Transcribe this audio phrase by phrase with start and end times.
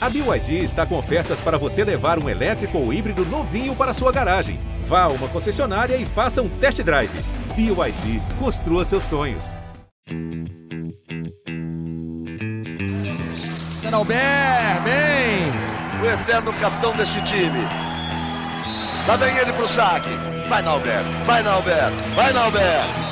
[0.00, 4.12] A BYD está com ofertas para você levar um elétrico ou híbrido novinho para sua
[4.12, 4.60] garagem.
[4.84, 7.10] Vá a uma concessionária e faça um test drive.
[7.56, 9.56] BYD, construa seus sonhos.
[13.92, 15.50] Albert, bem!
[16.00, 17.58] O eterno capitão deste time.
[19.08, 20.10] Lá vem ele pro saque.
[20.48, 23.07] Vai, Nalber, vai, Nalber, vai, Nalber.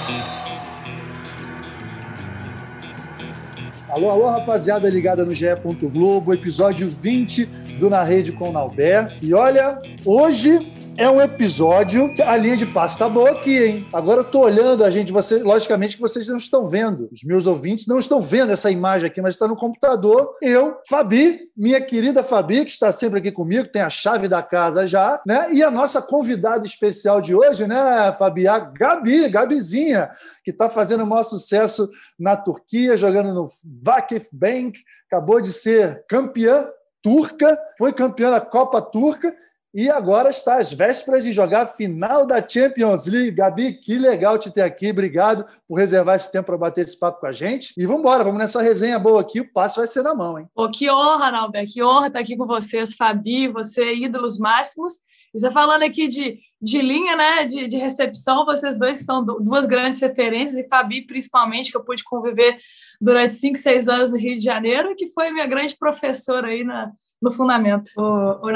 [3.96, 5.46] Alô, alô, rapaziada ligada no GE.
[5.90, 7.46] Globo, episódio 20
[7.80, 9.16] do Na Rede com o Nalber.
[9.22, 13.88] E olha, hoje é um episódio a linha de passe tá boa aqui, hein?
[13.92, 17.46] Agora eu tô olhando a gente, você, logicamente que vocês não estão vendo, os meus
[17.46, 20.36] ouvintes não estão vendo essa imagem aqui, mas está no computador.
[20.40, 24.86] Eu, Fabi, minha querida Fabi, que está sempre aqui comigo, tem a chave da casa
[24.86, 25.52] já, né?
[25.52, 28.48] E a nossa convidada especial de hoje, né, Fabi?
[28.48, 30.10] A Gabi, Gabizinha,
[30.44, 33.46] que está fazendo o maior sucesso na Turquia, jogando no
[33.82, 34.78] Vakif Bank,
[35.10, 36.68] acabou de ser campeã
[37.02, 39.32] turca, foi campeã da Copa Turca
[39.76, 43.32] e agora está às vésperas de jogar a final da Champions League.
[43.32, 44.90] Gabi, que legal te ter aqui.
[44.90, 47.74] Obrigado por reservar esse tempo para bater esse papo com a gente.
[47.76, 49.40] E vamos embora, vamos nessa resenha boa aqui.
[49.40, 50.46] O passe vai ser na mão, hein?
[50.54, 51.70] Pô, que honra, Nalber.
[51.70, 54.94] Que honra estar aqui com vocês, Fabi, você, ídolos máximos.
[55.34, 59.22] E você falando aqui de, de linha, né, de, de recepção, vocês dois que são
[59.22, 62.56] duas grandes referências, e Fabi, principalmente, que eu pude conviver
[62.98, 66.90] durante cinco, seis anos no Rio de Janeiro, que foi minha grande professora aí na,
[67.20, 67.90] no fundamento.
[67.94, 68.48] Ô, ô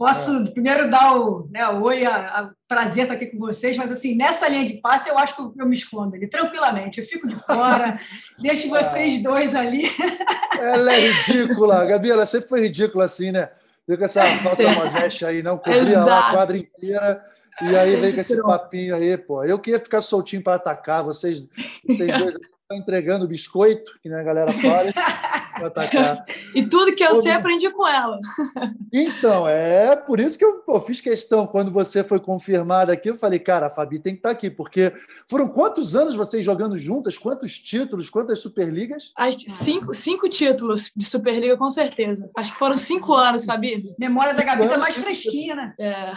[0.00, 0.50] Posso é.
[0.52, 4.48] primeiro dar o, né, oi, a, a, prazer estar aqui com vocês, mas assim, nessa
[4.48, 7.02] linha de passe eu acho que eu me escondo ali, tranquilamente.
[7.02, 8.00] Eu fico de fora,
[8.40, 8.82] deixo é.
[8.82, 9.82] vocês dois ali.
[10.58, 13.50] Ela é ridícula, Gabi, ela sempre foi ridícula assim, né?
[13.86, 17.22] Viu com essa falsa modéstia aí, não cobria lá a quadra inteira.
[17.60, 19.44] E aí vem com esse papinho aí, pô.
[19.44, 21.46] Eu queria ficar soltinho para atacar, vocês,
[21.86, 22.36] vocês dois
[22.76, 24.90] entregando biscoito, que né, a galera fala.
[25.66, 26.24] atacar.
[26.54, 28.18] e tudo que eu sei, aprendi com ela.
[28.92, 31.46] Então, é por isso que eu pô, fiz questão.
[31.46, 34.92] Quando você foi confirmada aqui, eu falei, cara, a Fabi tem que estar aqui, porque
[35.28, 37.18] foram quantos anos vocês jogando juntas?
[37.18, 38.08] Quantos títulos?
[38.08, 39.12] Quantas Superligas?
[39.16, 42.30] Acho que cinco, cinco títulos de Superliga, com certeza.
[42.36, 43.92] Acho que foram cinco anos, Fabi.
[43.98, 45.74] Memória da Gabi tá mais fresquinha, né?
[45.78, 46.10] É.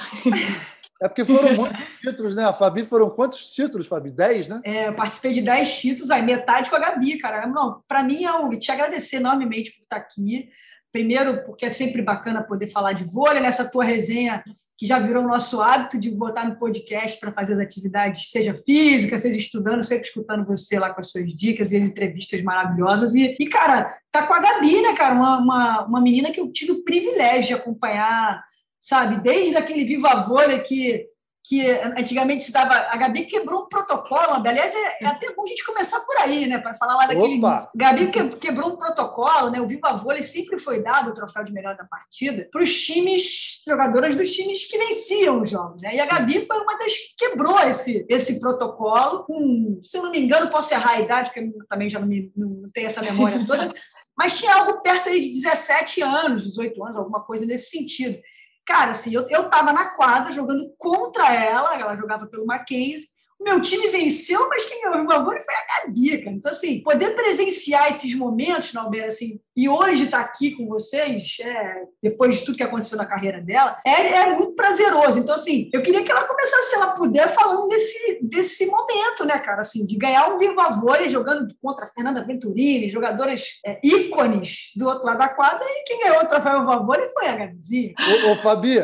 [1.03, 2.46] É porque foram muitos títulos, né?
[2.46, 4.09] A Fabi foram quantos títulos, Fabi?
[4.09, 4.62] Dez, né?
[4.64, 7.46] É, eu participei de dez títulos, aí metade com a Gabi, cara.
[7.46, 10.50] Não, para mim é te agradecer enormemente por estar aqui.
[10.94, 14.44] Primeiro, porque é sempre bacana poder falar de vôlei nessa tua resenha
[14.78, 19.18] que já virou nosso hábito de botar no podcast para fazer as atividades, seja física,
[19.18, 23.13] seja estudando, sempre escutando você lá com as suas dicas e as entrevistas maravilhosas.
[23.13, 25.16] E, e cara, tá com a Gabi, né, cara?
[25.16, 28.44] Uma, uma, uma menina que eu tive o privilégio de acompanhar
[28.84, 29.22] sabe?
[29.22, 31.08] Desde aquele viva vôlei que,
[31.42, 31.66] que
[31.98, 32.74] antigamente se dava.
[32.74, 36.48] A Gabi quebrou um protocolo, aliás, é, é até bom a gente começar por aí,
[36.48, 36.58] né?
[36.58, 37.38] Para falar lá daquele.
[37.38, 37.72] Opa.
[37.74, 38.12] Gabi
[38.42, 39.62] quebrou um protocolo, né?
[39.62, 43.62] O Viva Vôlei sempre foi dado o troféu de melhor da partida para os times,
[43.66, 45.96] jogadoras dos times que venciam os jogos, né?
[45.96, 50.12] E a Gabi foi uma das que quebrou esse, esse protocolo, com, se eu não
[50.12, 53.02] me engano, posso errar a idade, porque eu também já não, me, não tenho essa
[53.02, 53.74] memória toda,
[54.18, 58.20] mas tinha algo perto aí de 17 anos, 18 anos, alguma coisa nesse sentido.
[58.66, 63.07] Cara, assim, eu, eu tava na quadra jogando contra ela, ela jogava pelo Mackenzie,
[63.44, 66.35] meu time venceu, mas quem ganhou o bagulho foi a Gabi, cara.
[66.35, 71.38] Então, assim, poder presenciar esses momentos, Nalber, assim, e hoje estar tá aqui com vocês,
[71.41, 75.19] é, depois de tudo que aconteceu na carreira dela, é, é, muito prazeroso.
[75.19, 79.38] Então, assim, eu queria que ela começasse, se ela puder, falando desse, desse momento, né,
[79.40, 84.72] cara, assim, de ganhar um viva vôlei jogando contra a Fernanda Venturini, jogadoras é, ícones
[84.75, 87.94] do outro lado da quadra, e quem ganhou o troféu viva vôlei foi a Gabizinha.
[88.25, 88.80] Ô, ô Fabi,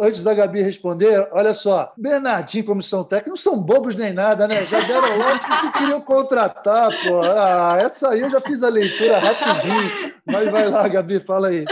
[0.00, 4.64] antes da Gabi responder, olha só, Bernardinho, comissão técnica, não são bobos nem nada, né?
[4.64, 7.20] Já deram logo que queriam contratar, pô.
[7.22, 10.13] Ah, essa aí eu já fiz a leitura rapidinho.
[10.26, 11.64] Mas vai lá, Gabi, fala aí.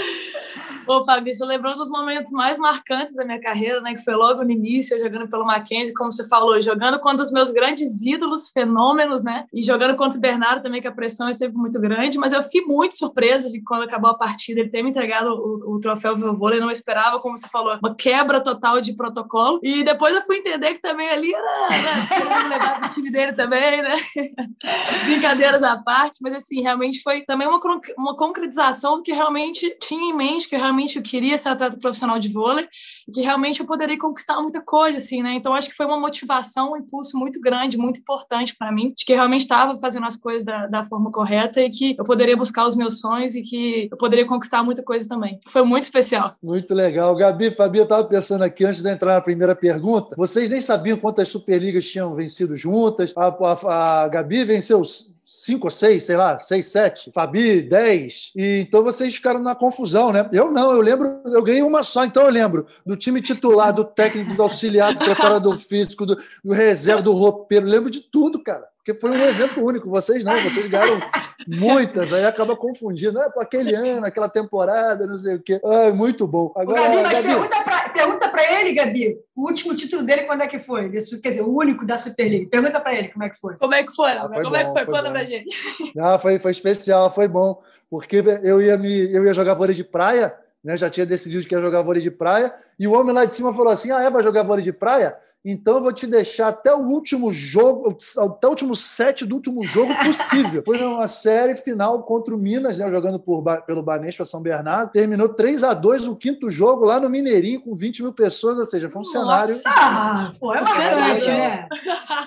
[0.87, 3.95] Ô, Fabi, você lembrou dos momentos mais marcantes da minha carreira, né?
[3.95, 7.51] Que foi logo no início, jogando pelo Mackenzie, como você falou, jogando contra os meus
[7.51, 9.47] grandes ídolos, fenômenos, né?
[9.53, 12.19] E jogando contra o Bernardo também, que a pressão é sempre muito grande.
[12.19, 15.77] Mas eu fiquei muito surpresa de quando acabou a partida ele ter me entregado o,
[15.77, 16.61] o troféu Vôlei.
[16.61, 19.61] Não esperava, como você falou, uma quebra total de protocolo.
[19.63, 22.49] E depois eu fui entender que também ali era, né?
[22.49, 23.95] Levar pro time dele também, né?
[25.07, 26.19] Brincadeiras à parte.
[26.23, 27.61] Mas, assim, realmente foi também uma,
[27.97, 31.77] uma concretização do que realmente tinha em mente, que realmente realmente eu queria ser atleta
[31.77, 32.67] profissional de vôlei
[33.07, 35.35] e que realmente eu poderia conquistar muita coisa, assim, né?
[35.35, 39.05] Então, acho que foi uma motivação, um impulso muito grande, muito importante para mim, de
[39.05, 42.67] que realmente estava fazendo as coisas da, da forma correta e que eu poderia buscar
[42.67, 45.39] os meus sonhos e que eu poderia conquistar muita coisa também.
[45.49, 46.35] Foi muito especial.
[46.43, 47.15] Muito legal.
[47.15, 50.97] Gabi, Fabi, eu estava pensando aqui, antes de entrar na primeira pergunta, vocês nem sabiam
[50.97, 53.13] quantas Superligas tinham vencido juntas.
[53.17, 54.83] A, a, a Gabi venceu
[55.33, 58.33] cinco ou seis, sei lá, seis, sete, Fabi, dez.
[58.37, 60.29] E então vocês ficaram na confusão, né?
[60.33, 63.85] Eu não, eu lembro, eu ganhei uma só, então eu lembro do time titular, do
[63.85, 68.72] técnico, do auxiliar, do preparador físico, do, do reserva, do roupeiro, lembro de tudo, cara
[68.85, 69.89] porque foi um evento único.
[69.89, 71.01] Vocês não, vocês ganharam
[71.47, 73.19] muitas, aí acaba confundindo.
[73.21, 75.61] Ah, aquele ano, aquela temporada, não sei o quê.
[75.65, 76.53] Ah, muito bom.
[76.57, 77.49] Agora, Gabi, mas Gabi...
[77.93, 80.89] pergunta para ele, Gabi, o último título dele quando é que foi?
[80.89, 82.51] Desse, quer dizer, o único da Superliga.
[82.51, 83.55] Pergunta para ele como é que foi.
[83.57, 84.11] Como é que foi?
[84.11, 84.85] Ah, foi como bom, é que foi?
[84.85, 85.57] foi Conta pra gente.
[85.97, 87.63] Ah, foi, foi especial, foi bom.
[87.89, 90.35] Porque eu ia, me, eu ia jogar vôlei de praia,
[90.65, 90.77] né?
[90.77, 93.55] já tinha decidido que ia jogar vôlei de praia, e o homem lá de cima
[93.55, 95.17] falou assim: ah, é, vai jogar vôlei de praia?
[95.45, 99.65] Então eu vou te deixar até o último jogo, até o último set do último
[99.65, 100.63] jogo possível.
[100.65, 104.93] Foi uma série final contra o Minas, né, jogando por, pelo Banespa São Bernardo.
[104.93, 108.67] Terminou 3 a 2 o quinto jogo lá no Mineirinho, com 20 mil pessoas, ou
[108.67, 110.39] seja, foi um Nossa, cenário.
[110.39, 111.69] Pô, é marcante, né?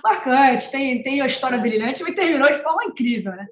[0.03, 3.47] marcante, tem, tem a história brilhante, mas terminou de forma incrível, né?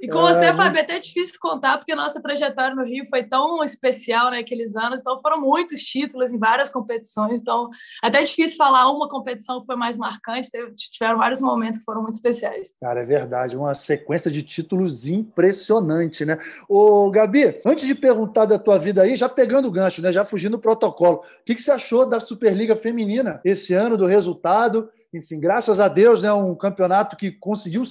[0.00, 3.24] E com você, é, Fábio, é até difícil contar, porque nossa trajetória no Rio foi
[3.24, 7.68] tão especial naqueles né, anos, então foram muitos títulos em várias competições, então
[8.00, 12.02] até difícil falar uma competição que foi mais marcante, teve, tiveram vários momentos que foram
[12.02, 12.74] muito especiais.
[12.80, 16.38] Cara, é verdade, uma sequência de títulos impressionante, né?
[16.68, 20.24] Ô, Gabi, antes de perguntar da tua vida aí, já pegando o gancho, né, já
[20.24, 24.90] fugindo do protocolo, o que, que você achou da Superliga Feminina esse ano, do resultado?
[25.12, 27.82] Enfim, graças a Deus, né, um campeonato que conseguiu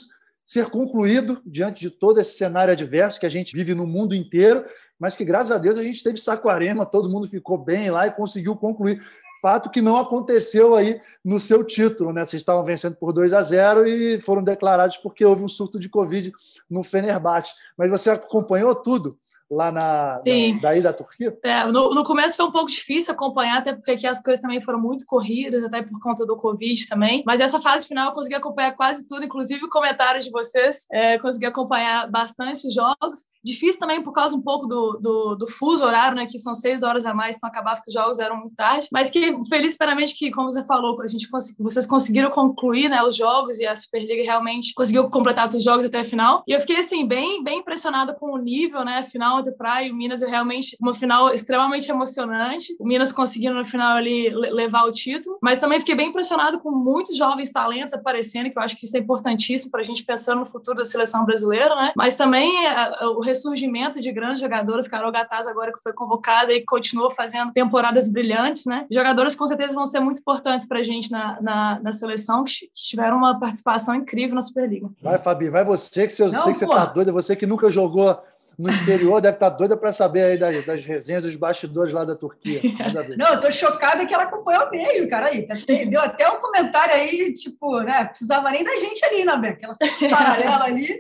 [0.50, 4.66] ser concluído diante de todo esse cenário adverso que a gente vive no mundo inteiro,
[4.98, 8.12] mas que, graças a Deus, a gente teve Saquarema, todo mundo ficou bem lá e
[8.12, 9.00] conseguiu concluir.
[9.44, 12.26] Fato que não aconteceu aí no seu título, né?
[12.26, 15.88] Vocês estavam vencendo por 2 a 0 e foram declarados porque houve um surto de
[15.88, 16.34] Covid
[16.68, 17.54] no Fenerbahçe.
[17.78, 19.20] Mas você acompanhou tudo?
[19.50, 21.38] Lá na, na daí da Turquia?
[21.44, 24.62] É, no, no, começo foi um pouco difícil acompanhar, até porque aqui as coisas também
[24.62, 27.24] foram muito corridas, até por conta do Covid também.
[27.26, 30.86] Mas essa fase final eu consegui acompanhar quase tudo, inclusive comentários de vocês.
[30.92, 33.26] É, consegui acompanhar bastante os jogos.
[33.44, 36.26] Difícil também por causa um pouco do, do, do, fuso horário, né?
[36.26, 38.88] Que são seis horas a mais, então acabava que os jogos eram muito tarde.
[38.92, 43.16] Mas que feliz esperamente que, como você falou, a gente vocês conseguiram concluir né, os
[43.16, 46.44] jogos e a Superliga realmente conseguiu completar os jogos até a final.
[46.48, 49.02] E eu fiquei assim, bem, bem impressionada com o nível, né?
[49.04, 52.76] Final de Praia e o Minas, eu realmente, uma final extremamente emocionante.
[52.80, 56.72] O Minas conseguindo no final ali levar o título, mas também fiquei bem impressionado com
[56.72, 60.36] muitos jovens talentos aparecendo, que eu acho que isso é importantíssimo para a gente pensar
[60.36, 61.92] no futuro da seleção brasileira, né?
[61.96, 66.54] Mas também a, a, o ressurgimento de grandes jogadores, Carol Gataz agora que foi convocada
[66.54, 68.86] e continua fazendo temporadas brilhantes, né?
[68.92, 72.70] Jogadores com certeza vão ser muito importantes para a gente na, na, na, seleção, que
[72.74, 74.90] tiveram uma participação incrível na Superliga.
[75.02, 77.70] Vai, Fabi, vai você, que eu Não, sei que você tá doida, você que nunca
[77.70, 78.18] jogou
[78.60, 82.14] no exterior deve estar doida para saber aí das, das, resenhas dos bastidores lá da
[82.14, 82.60] Turquia.
[83.18, 85.28] Não, eu tô chocada que ela acompanhou mesmo, cara.
[85.28, 85.56] Aí, tá,
[85.90, 88.04] deu até um comentário aí, tipo, né?
[88.04, 89.64] Precisava nem da gente ali, né, Beck?
[89.64, 91.00] Ela fez paralela ali.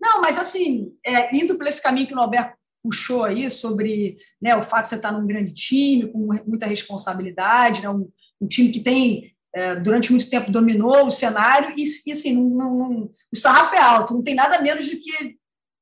[0.00, 4.56] Não, mas assim, é, indo por esse caminho que o Norberto puxou aí sobre né,
[4.56, 8.08] o fato de você estar num grande time, com muita responsabilidade, né, um,
[8.40, 12.50] um time que tem é, durante muito tempo dominou o cenário e, e assim, não,
[12.50, 15.36] não, não, o sarrafo é alto, não tem nada menos do que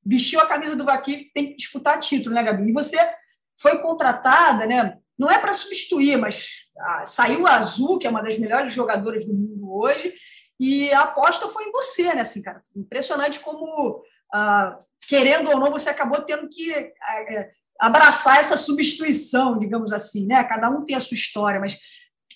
[0.05, 2.69] vestiu a camisa do Vakif, tem que disputar título, né, Gabi?
[2.69, 2.99] E você
[3.61, 4.99] foi contratada, né?
[5.19, 6.67] Não é para substituir, mas
[7.07, 10.15] saiu a Azul, que é uma das melhores jogadoras do mundo hoje,
[10.59, 12.23] e a aposta foi em você, né?
[12.23, 14.03] Assim, cara, impressionante como,
[14.33, 14.77] ah,
[15.09, 20.43] querendo ou não, você acabou tendo que ah, é, abraçar essa substituição, digamos assim, né?
[20.45, 21.79] Cada um tem a sua história, mas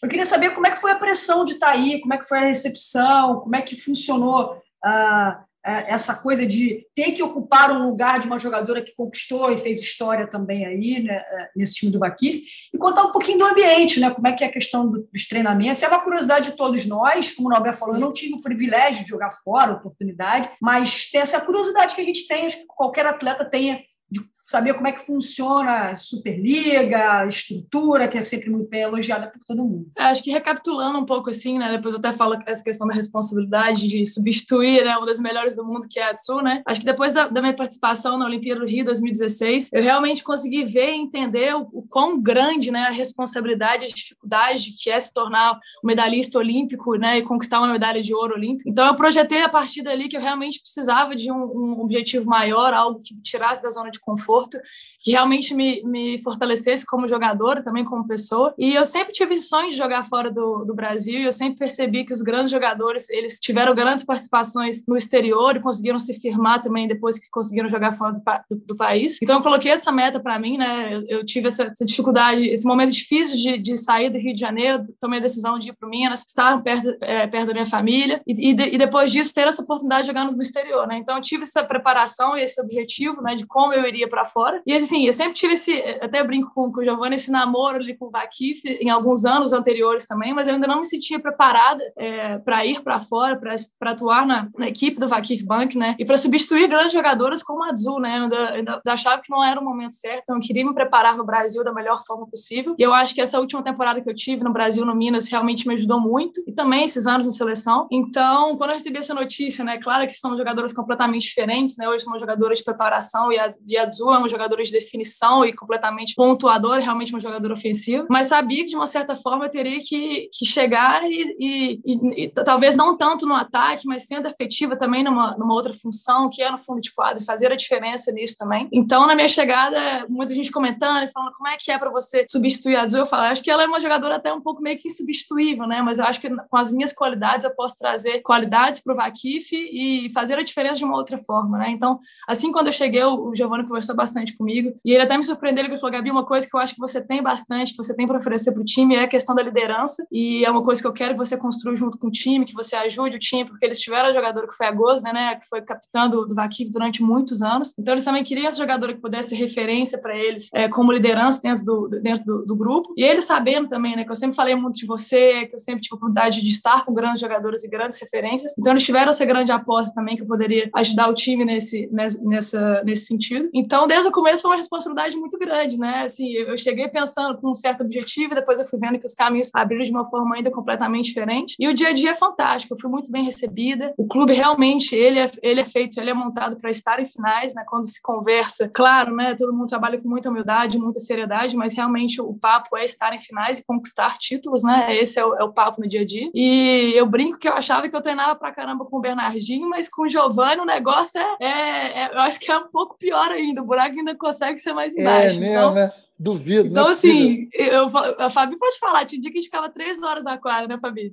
[0.02, 2.29] eu queria saber como é que foi a pressão de estar aí, como é que
[2.29, 7.85] foi a recepção, como é que funcionou é, essa coisa de ter que ocupar um
[7.85, 11.90] lugar de uma jogadora que conquistou e fez história também aí, né, é, nesse time
[11.90, 12.42] do Bakif,
[12.73, 15.82] e contar um pouquinho do ambiente, né, como é que é a questão dos treinamentos.
[15.82, 19.02] É uma curiosidade de todos nós, como o Nobel falou, eu não tive o privilégio
[19.02, 23.06] de jogar fora, oportunidade, mas tem essa curiosidade que a gente tem, acho que qualquer
[23.06, 23.80] atleta tenha
[24.11, 28.83] de saber como é que funciona a Superliga, a estrutura, que é sempre muito bem
[28.83, 29.91] elogiada por todo mundo.
[29.99, 32.95] É, acho que recapitulando um pouco assim, né, depois eu até falo essa questão da
[32.95, 36.63] responsabilidade de substituir né, uma das melhores do mundo, que é a Tsu, né?
[36.65, 40.65] Acho que depois da, da, minha participação na Olimpíada do Rio 2016, eu realmente consegui
[40.65, 45.13] ver e entender o, o quão grande né, a responsabilidade, a dificuldade que é se
[45.13, 48.69] tornar um medalhista olímpico né, e conquistar uma medalha de ouro olímpico.
[48.71, 52.73] Então eu projetei a partir dali que eu realmente precisava de um, um objetivo maior,
[52.73, 54.59] algo que tirasse da zona de de conforto
[55.00, 58.55] que realmente me, me fortalecesse como jogadora, também como pessoa.
[58.59, 62.05] E eu sempre tive sonho de jogar fora do, do Brasil e eu sempre percebi
[62.05, 66.87] que os grandes jogadores, eles tiveram grandes participações no exterior e conseguiram se firmar também
[66.87, 69.19] depois que conseguiram jogar fora do, do, do país.
[69.23, 70.95] Então eu coloquei essa meta para mim, né?
[70.95, 74.41] Eu, eu tive essa, essa, dificuldade, esse momento difícil de, de sair do Rio de
[74.41, 78.21] Janeiro, tomei a decisão de ir para Minas, estar perto, é, perto da minha família
[78.26, 80.99] e, e, de, e, depois disso ter essa oportunidade de jogar no, no exterior, né?
[80.99, 84.62] Então eu tive essa preparação e esse objetivo, né, de como eu iria para fora.
[84.66, 87.97] E assim, eu sempre tive esse, até brinco com, com o Giovanni, esse namoro ali
[87.97, 91.83] com o Vakif em alguns anos anteriores também, mas eu ainda não me sentia preparada
[91.97, 95.95] é, para ir para fora, para atuar na, na, equipe do Vakif Bank, né?
[95.99, 98.19] E para substituir grandes jogadores como a Azul, né?
[98.19, 101.16] Eu ainda, ainda achava que não era o momento certo, então eu queria me preparar
[101.16, 102.75] no Brasil da melhor forma possível.
[102.78, 105.66] E eu acho que essa última temporada que eu tive no Brasil, no Minas, realmente
[105.66, 106.43] me ajudou muito.
[106.47, 107.87] E também esses anos em seleção.
[107.90, 109.78] Então, quando eu recebi essa notícia, né?
[109.78, 111.88] Claro que são jogadores completamente diferentes, né?
[111.88, 115.52] Hoje somos jogadores de preparação e a, e Azul é um jogador de definição e
[115.52, 118.06] completamente pontuador, realmente um jogador ofensivo.
[118.09, 122.28] Mas sabia que, de uma certa forma, teria que, que chegar e, e, e, e
[122.28, 126.50] talvez não tanto no ataque, mas sendo efetiva também numa, numa outra função, que é
[126.50, 128.68] no fundo de quadro, fazer a diferença nisso também.
[128.73, 132.25] Então, na minha chegada, muita gente comentando e falando como é que é para você
[132.28, 133.00] substituir a Azul.
[133.00, 135.83] Eu falo, acho que ela é uma jogadora até um pouco meio que insubstituível, né?
[135.83, 139.52] Mas eu acho que com as minhas qualidades eu posso trazer qualidades para o Vakif
[139.52, 141.71] e fazer a diferença de uma outra forma, né?
[141.71, 145.64] Então, assim, quando eu cheguei, o Giovanni conversou bastante comigo e ele até me surpreendeu,
[145.64, 148.06] ele falou, Gabi, uma coisa que eu acho que você tem bastante, que você tem
[148.06, 150.87] para oferecer para o time é a questão da liderança e é uma coisa que
[150.87, 153.64] eu quero que você construa junto com o time, que você ajude o time, porque
[153.64, 156.70] eles tiveram a jogadora que foi a Gosne, né, que foi capitã do, do Vakif
[156.70, 157.75] durante muitos anos.
[157.78, 161.40] Então, eles também queriam essa jogadora que pudesse ser referência para eles é, como liderança
[161.42, 162.94] dentro, do, dentro do, do, grupo.
[162.96, 165.80] E eles sabendo também, né, que eu sempre falei muito de você, que eu sempre
[165.82, 168.54] tive a oportunidade de estar com grandes jogadores e grandes referências.
[168.58, 172.82] Então, eles tiveram essa grande aposta também que eu poderia ajudar o time nesse, nessa,
[172.85, 173.49] nesse sentido.
[173.57, 176.03] Então, desde o começo foi uma responsabilidade muito grande, né?
[176.03, 179.15] Assim, eu cheguei pensando com um certo objetivo e depois eu fui vendo que os
[179.15, 181.57] caminhos abriram de uma forma ainda completamente diferente.
[181.59, 183.95] E o dia a dia é fantástico, eu fui muito bem recebida.
[183.97, 187.55] O clube realmente, ele é, ele é feito, ele é montado para estar em finais,
[187.55, 187.65] né?
[187.67, 189.35] Quando se conversa, claro, né?
[189.35, 193.19] Todo mundo trabalha com muita humildade, muita seriedade, mas realmente o papo é estar em
[193.19, 194.95] finais e conquistar títulos, né?
[194.99, 196.31] Esse é o, é o papo no dia a dia.
[196.35, 199.89] E eu brinco que eu achava que eu treinava pra caramba com o Bernardinho, mas
[199.89, 203.31] com o Giovanni o negócio é, é, é eu acho que é um pouco pior
[203.47, 203.62] ainda.
[203.62, 205.41] O buraco ainda consegue ser mais É embaixo.
[205.41, 205.93] mesmo, então, né?
[206.18, 206.68] Duvido.
[206.68, 207.87] então não é assim, eu,
[208.18, 210.66] a Fabi pode falar, tinha um dia que a gente ficava três horas na quadra,
[210.66, 211.12] né, Fabi?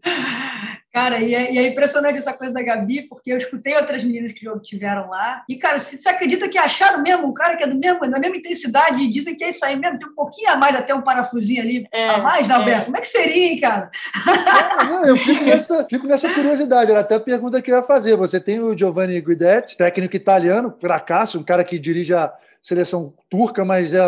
[0.93, 4.31] Cara, e é, e é impressionante essa coisa da Gabi, porque eu escutei outras meninas
[4.31, 5.43] que tiveram lá.
[5.49, 8.37] E, cara, você acredita que acharam mesmo um cara que é do mesmo, da mesma
[8.37, 9.97] intensidade e dizem que é isso aí mesmo?
[9.97, 12.57] Tem um pouquinho a mais, até um parafusinho ali É, a mais, né, é.
[12.57, 12.85] Alberto?
[12.85, 13.89] Como é que seria, hein, cara?
[14.87, 16.91] Não, eu fico nessa, fico nessa curiosidade.
[16.91, 18.15] Era até a pergunta que eu ia fazer.
[18.15, 22.31] Você tem o Giovanni Guidetti, técnico italiano, fracasso, um cara que dirige a
[22.63, 24.01] seleção turca, mas é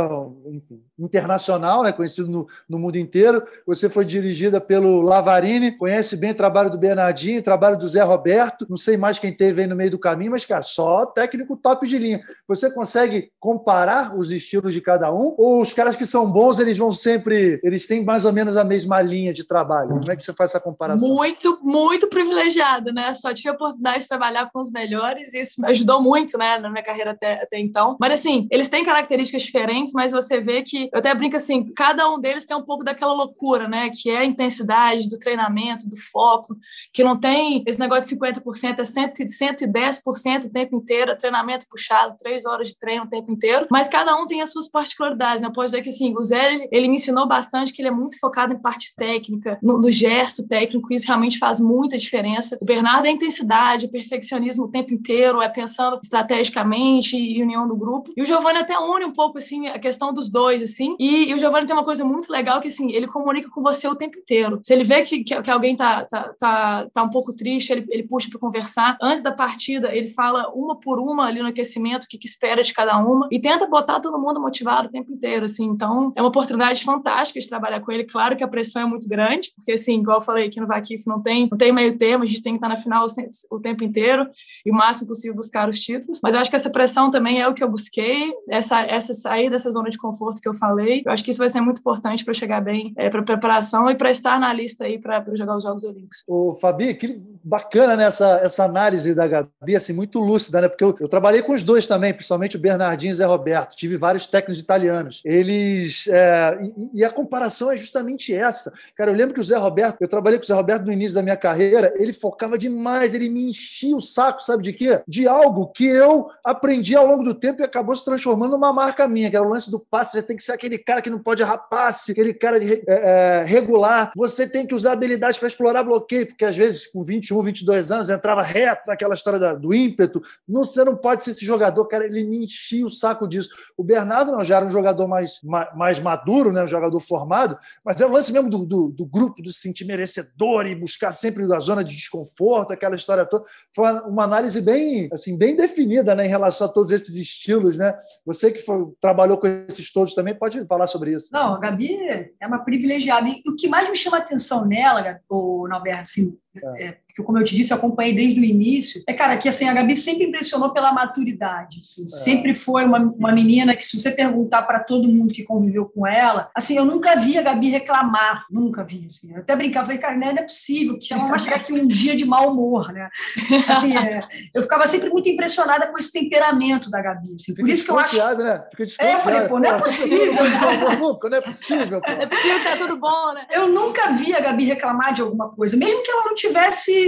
[0.45, 3.43] enfim, internacional, né, conhecido no, no mundo inteiro.
[3.67, 8.01] Você foi dirigida pelo Lavarini, conhece bem o trabalho do Bernardinho, o trabalho do Zé
[8.01, 8.65] Roberto.
[8.69, 11.85] Não sei mais quem teve aí no meio do caminho, mas, cara, só técnico top
[11.85, 12.23] de linha.
[12.47, 15.35] Você consegue comparar os estilos de cada um?
[15.37, 17.59] Ou os caras que são bons, eles vão sempre.
[17.61, 19.89] Eles têm mais ou menos a mesma linha de trabalho?
[19.89, 21.09] Como é que você faz essa comparação?
[21.09, 23.13] Muito, muito privilegiada, né?
[23.13, 26.57] Só tive a oportunidade de trabalhar com os melhores e isso me ajudou muito, né,
[26.57, 27.97] na minha carreira até, até então.
[27.99, 32.09] Mas, assim, eles têm características diferentes, mas você vê que, eu até brinco assim, cada
[32.09, 35.95] um deles tem um pouco daquela loucura, né, que é a intensidade do treinamento, do
[35.95, 36.55] foco,
[36.93, 41.65] que não tem esse negócio de 50%, é 100, 110% o tempo inteiro, é treinamento
[41.69, 45.41] puxado, três horas de treino o tempo inteiro, mas cada um tem as suas particularidades,
[45.41, 45.47] né?
[45.47, 48.19] Eu posso dizer que, assim, o Zé, ele, me ensinou bastante que ele é muito
[48.19, 52.57] focado em parte técnica, no, no gesto técnico, isso realmente faz muita diferença.
[52.61, 58.11] O Bernardo é intensidade, perfeccionismo o tempo inteiro, é pensando estrategicamente e união do grupo.
[58.15, 60.95] E o Giovanni até une um pouco, assim, a questão dos dois, assim.
[60.99, 63.87] E, e o Giovanni tem uma coisa muito legal que, assim, ele comunica com você
[63.87, 64.59] o tempo inteiro.
[64.63, 67.85] Se ele vê que, que, que alguém tá, tá, tá, tá um pouco triste, ele,
[67.89, 68.97] ele puxa para conversar.
[69.01, 72.63] Antes da partida, ele fala uma por uma ali no aquecimento, o que, que espera
[72.63, 73.27] de cada uma.
[73.31, 75.65] E tenta botar todo mundo motivado o tempo inteiro, assim.
[75.65, 78.03] Então, é uma oportunidade fantástica de trabalhar com ele.
[78.03, 81.03] Claro que a pressão é muito grande, porque, assim, igual eu falei aqui no Vakif,
[81.07, 83.05] não tem, não tem meio termo, a gente tem que estar na final
[83.51, 84.27] o tempo inteiro
[84.65, 86.19] e o máximo possível buscar os títulos.
[86.21, 89.49] Mas eu acho que essa pressão também é o que eu busquei, essa, essa sair
[89.49, 91.01] dessa zona de conforto que eu falei.
[91.05, 93.95] Eu acho que isso vai ser muito importante para chegar bem é, para preparação e
[93.95, 96.23] para estar na lista aí para jogar os Jogos Olímpicos.
[96.27, 100.67] Ô, Fabi, que- bacana nessa né, essa análise da Gabi, assim, muito lúcida, né?
[100.67, 103.75] Porque eu, eu, trabalhei com os dois também, principalmente o Bernardinho e o Zé Roberto.
[103.75, 105.21] Tive vários técnicos italianos.
[105.23, 106.07] Eles.
[106.07, 108.73] É, e, e, a comparação é justamente essa.
[108.97, 111.15] Cara, eu lembro que o Zé Roberto, eu trabalhei com o Zé Roberto no início
[111.15, 115.01] da minha carreira, ele focava demais, ele me enchia o saco, sabe de quê?
[115.07, 119.07] De algo que eu aprendi ao longo do tempo e acabou se transformando numa marca
[119.07, 120.13] minha, que era o lance do passe.
[120.13, 122.83] Você tem que ser aquele cara que não pode errar passe, aquele cara de, é,
[122.87, 124.11] é, regular.
[124.15, 128.09] Você tem que usar habilidades para explorar bloqueio, porque às vezes com 21, 22 anos
[128.09, 130.21] entrava reto naquela história do ímpeto.
[130.47, 132.05] Não, você não pode ser esse jogador, cara.
[132.05, 133.49] Ele me enchia o saco disso.
[133.77, 135.39] O Bernardo não, já era um jogador mais,
[135.75, 136.63] mais maduro, né?
[136.63, 139.85] um jogador formado, mas é o lance mesmo do, do, do grupo, do se sentir
[139.85, 143.45] merecedor e buscar sempre da zona de desconforto, aquela história toda.
[143.73, 147.77] Foi uma, análise bem, assim, bem definida né, em relação a todos esses estilos.
[147.77, 147.97] Né?
[148.25, 151.29] Você que foi, trabalhou com esses todos também pode falar sobre isso.
[151.31, 151.97] Não, a Gabi
[152.39, 153.27] é uma privilegiada.
[153.29, 156.83] E o que mais me chama a atenção nela, o Nalberto, assim, é.
[156.83, 159.73] é que, como eu te disse, acompanhei desde o início, é, cara, que assim, a
[159.73, 161.79] Gabi sempre impressionou pela maturidade.
[161.79, 162.07] Assim, é.
[162.07, 166.05] Sempre foi uma, uma menina que, se você perguntar para todo mundo que conviveu com
[166.05, 169.05] ela, assim, eu nunca vi a Gabi reclamar, nunca vi.
[169.05, 169.33] Assim.
[169.33, 172.25] Eu até brincava, falei, cara, não é possível, que chama chegar aqui um dia de
[172.25, 173.09] mau humor, né?
[173.69, 174.19] Assim, é,
[174.53, 177.33] eu ficava sempre muito impressionada com esse temperamento da Gabi.
[177.35, 178.17] Assim, por isso que eu acho.
[178.37, 178.63] Né?
[178.75, 180.33] Fica é, eu falei, pô, não é possível.
[180.33, 182.01] não é possível.
[182.01, 182.11] Pô.
[182.11, 183.45] É possível que tá tudo bom, né?
[183.51, 186.44] Eu nunca vi a Gabi reclamar de alguma coisa, mesmo que ela não tivesse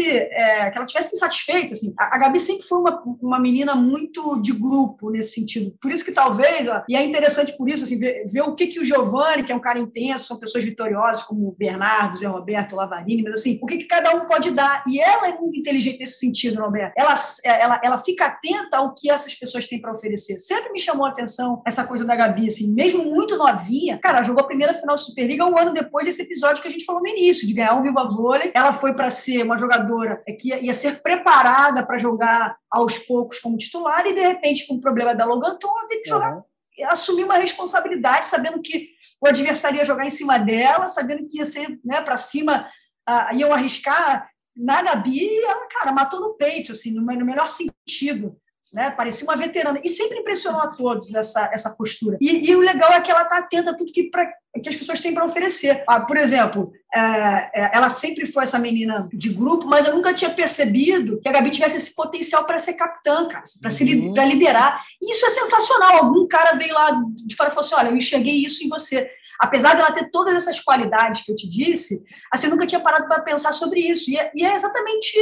[0.07, 1.73] é, que ela tivesse insatisfeita.
[1.73, 1.93] Assim.
[1.99, 5.75] A, a, Gabi sempre foi uma, uma menina muito de grupo nesse sentido.
[5.81, 8.79] Por isso que talvez, e é interessante por isso, assim, ver, ver, o que, que
[8.79, 12.75] o Giovanni, que é um cara intenso, são pessoas vitoriosas como o Bernardo, Zé Roberto,
[12.75, 14.83] Lavarini, mas assim, o que, que cada um pode dar.
[14.87, 16.93] E ela é muito inteligente nesse sentido, Roberto.
[16.95, 20.39] Ela, é, ela, ela fica atenta ao que essas pessoas têm para oferecer.
[20.39, 23.97] Sempre me chamou a atenção essa coisa da Gabi, assim, mesmo muito novinha.
[23.97, 26.85] Cara, jogou a primeira final de Superliga um ano depois desse episódio que a gente
[26.85, 28.51] falou no início, de ganhar um Viva Vôlei.
[28.53, 33.57] Ela foi para ser uma jogadora que ia ser preparada para jogar aos poucos como
[33.57, 36.43] titular e, de repente, com o problema da Logan Paul, tem que jogar, uhum.
[36.85, 38.89] assumir uma responsabilidade, sabendo que
[39.21, 42.69] o adversário ia jogar em cima dela, sabendo que ia ser né, para cima,
[43.09, 44.29] uh, iam arriscar.
[44.55, 48.39] Na Gabi, ela, cara, matou no peito, assim, no, no melhor sentido
[48.77, 48.91] né?
[48.91, 49.81] Parecia uma veterana.
[49.83, 52.15] E sempre impressionou a todos essa, essa postura.
[52.21, 54.31] E, e o legal é que ela está atenta a tudo que, pra,
[54.61, 55.83] que as pessoas têm para oferecer.
[55.87, 60.13] Ah, por exemplo, é, é, ela sempre foi essa menina de grupo, mas eu nunca
[60.13, 64.29] tinha percebido que a Gabi tivesse esse potencial para ser capitã, cara, para uhum.
[64.29, 64.79] liderar.
[65.01, 65.95] E isso é sensacional.
[65.95, 69.09] Algum cara veio lá de fora e falou assim: olha, eu enxerguei isso em você.
[69.39, 73.07] Apesar dela ter todas essas qualidades que eu te disse, assim, eu nunca tinha parado
[73.07, 74.11] para pensar sobre isso.
[74.11, 75.17] E é, e é exatamente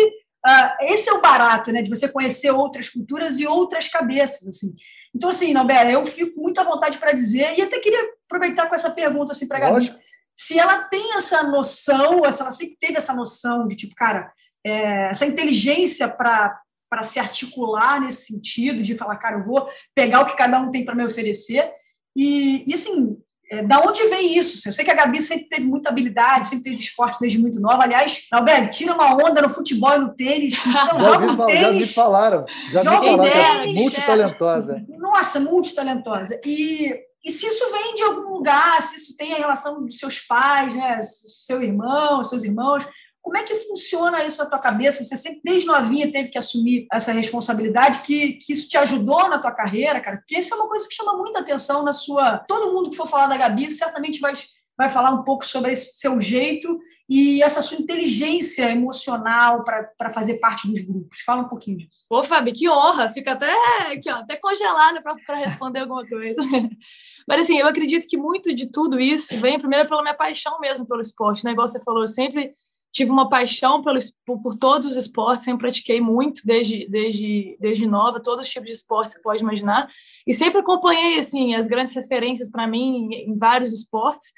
[0.82, 1.82] esse é o barato, né?
[1.82, 4.74] De você conhecer outras culturas e outras cabeças, assim.
[5.14, 8.75] Então, assim, Nobel, eu fico muito à vontade para dizer, e até queria aproveitar com
[8.75, 9.96] essa pergunta, assim, para a Gabi,
[10.36, 14.32] se ela tem essa noção, se ela sempre teve essa noção de, tipo, cara,
[14.65, 20.22] é, essa inteligência para para se articular nesse sentido, de falar, cara, eu vou pegar
[20.22, 21.69] o que cada um tem para me oferecer.
[22.15, 23.17] E, e assim,
[23.49, 24.67] é, da onde vem isso?
[24.67, 27.84] Eu sei que a Gabi sempre teve muita habilidade, sempre fez esporte desde muito nova.
[27.84, 30.55] Aliás, Alberto, tira uma onda no futebol e no tênis.
[30.86, 32.45] Então, já, vi, tênis, já me falaram.
[32.71, 34.86] Já me falaram é multitalentosa.
[34.97, 36.39] Nossa, multitalentosa.
[36.45, 40.19] E, e se isso vem de algum lugar, se isso tem a relação dos seus
[40.19, 42.86] pais, né, seu irmão, seus irmãos,
[43.26, 45.04] como é que funciona isso na tua cabeça?
[45.04, 49.40] Você sempre, desde novinha, teve que assumir essa responsabilidade, que, que isso te ajudou na
[49.40, 50.18] tua carreira, cara?
[50.18, 52.46] Porque isso é uma coisa que chama muita atenção na sua...
[52.48, 54.34] Todo mundo que for falar da Gabi certamente vai,
[54.78, 60.36] vai falar um pouco sobre esse seu jeito e essa sua inteligência emocional para fazer
[60.36, 61.22] parte dos grupos.
[61.26, 62.06] Fala um pouquinho disso.
[62.08, 63.10] Pô, Fábio, que honra!
[63.10, 63.52] Fica até,
[63.92, 66.36] aqui, ó, até congelada para responder alguma coisa.
[67.28, 70.88] Mas, assim, eu acredito que muito de tudo isso vem primeiro pela minha paixão mesmo
[70.88, 71.44] pelo esporte.
[71.44, 72.54] O negócio você falou, eu sempre
[72.95, 78.21] tive uma paixão pelo, por, todos os esportes, sempre pratiquei muito desde, desde, desde nova,
[78.21, 79.89] todos os tipos de esportes que você pode imaginar,
[80.25, 84.31] e sempre acompanhei assim as grandes referências para mim em, em, vários esportes.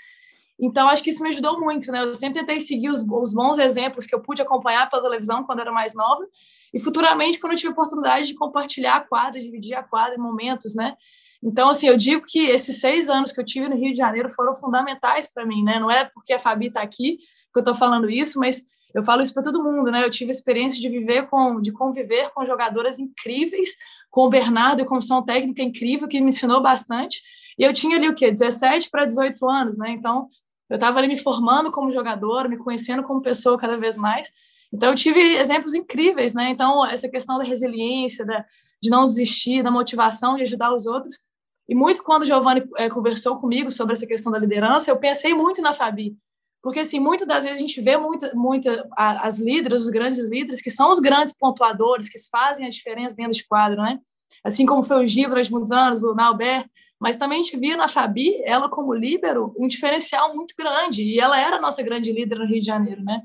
[0.59, 2.01] Então, acho que isso me ajudou muito, né?
[2.03, 5.59] Eu sempre tentei seguir os, os bons exemplos que eu pude acompanhar pela televisão quando
[5.59, 6.25] era mais nova,
[6.73, 10.19] e futuramente, quando eu tive a oportunidade de compartilhar a quadra, dividir a quadra em
[10.19, 10.95] momentos, né?
[11.43, 14.29] Então, assim, eu digo que esses seis anos que eu tive no Rio de Janeiro
[14.29, 15.79] foram fundamentais para mim, né?
[15.79, 18.61] Não é porque a Fabi está aqui que eu estou falando isso, mas
[18.93, 20.03] eu falo isso para todo mundo, né?
[20.03, 23.75] Eu tive a experiência de viver com, de conviver com jogadoras incríveis,
[24.09, 27.21] com o Bernardo, comissão técnica incrível que me ensinou bastante.
[27.57, 28.31] E eu tinha ali o quê?
[28.31, 29.91] 17 para 18 anos, né?
[29.91, 30.27] Então,
[30.69, 34.31] eu estava ali me formando como jogadora, me conhecendo como pessoa cada vez mais.
[34.73, 36.49] Então, eu tive exemplos incríveis, né?
[36.49, 38.43] Então, essa questão da resiliência, da,
[38.81, 41.19] de não desistir, da motivação de ajudar os outros.
[41.67, 45.33] E muito quando o Giovanni é, conversou comigo sobre essa questão da liderança, eu pensei
[45.33, 46.15] muito na Fabi,
[46.61, 50.61] Porque, assim, muitas das vezes a gente vê muito, muito as líderes, os grandes líderes,
[50.61, 53.99] que são os grandes pontuadores, que fazem a diferença dentro de quadro, né?
[54.43, 56.65] Assim como foi o Gil durante muitos anos, o Naubert,
[56.99, 61.19] mas também a gente via na Fabi, ela como líbero, um diferencial muito grande, e
[61.19, 63.21] ela era a nossa grande líder no Rio de Janeiro, né?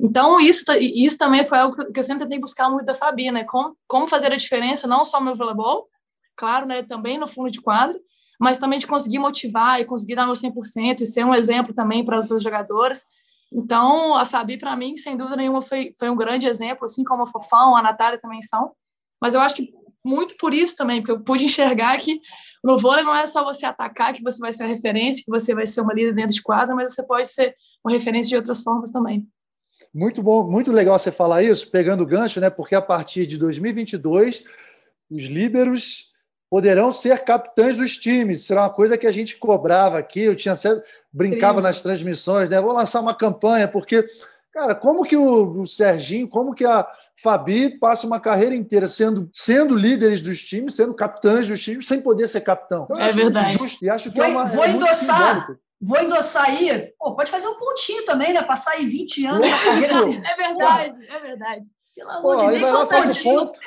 [0.00, 3.44] Então, isso, isso também foi algo que eu sempre tentei buscar muito da Fabi, né?
[3.44, 5.88] Como, como fazer a diferença, não só no voleibol,
[6.36, 6.82] claro, né?
[6.82, 7.98] Também no fundo de quadro,
[8.38, 12.04] mas também de conseguir motivar e conseguir dar meu 100% e ser um exemplo também
[12.04, 13.04] para as duas jogadoras.
[13.52, 17.24] Então, a Fabi, para mim, sem dúvida nenhuma, foi, foi um grande exemplo, assim como
[17.24, 18.72] a Fofão, a Natália também são.
[19.20, 19.72] Mas eu acho que
[20.04, 22.20] muito por isso também, porque eu pude enxergar que
[22.64, 25.54] no vôlei não é só você atacar que você vai ser a referência, que você
[25.54, 28.62] vai ser uma líder dentro de quadra, mas você pode ser uma referência de outras
[28.62, 29.26] formas também.
[29.92, 32.50] Muito bom, muito legal você falar isso, pegando o gancho, né?
[32.50, 34.44] Porque a partir de 2022,
[35.10, 36.09] os líberos
[36.50, 38.50] poderão ser capitães dos times.
[38.50, 40.82] Era uma coisa que a gente cobrava aqui, eu tinha sempre,
[41.12, 42.60] brincava nas transmissões, né?
[42.60, 44.04] Vou lançar uma campanha, porque
[44.52, 46.84] Cara, como que o, o, Serginho, como que a
[47.14, 52.00] Fabi passa uma carreira inteira sendo, sendo líderes dos times, sendo capitães dos times, sem
[52.00, 52.82] poder ser capitão?
[52.82, 53.52] Então, é verdade.
[53.56, 55.56] Justo, e acho que vou, é uma, vou é endossar.
[55.80, 56.92] Vou endossar aí.
[56.98, 58.42] Pô, pode fazer um pontinho também, né?
[58.42, 59.94] Passar aí 20 anos na carreira.
[60.28, 61.70] É verdade, é verdade.
[62.00, 63.60] Pelo amor Pô, de Deus, lá, faz, um ponto,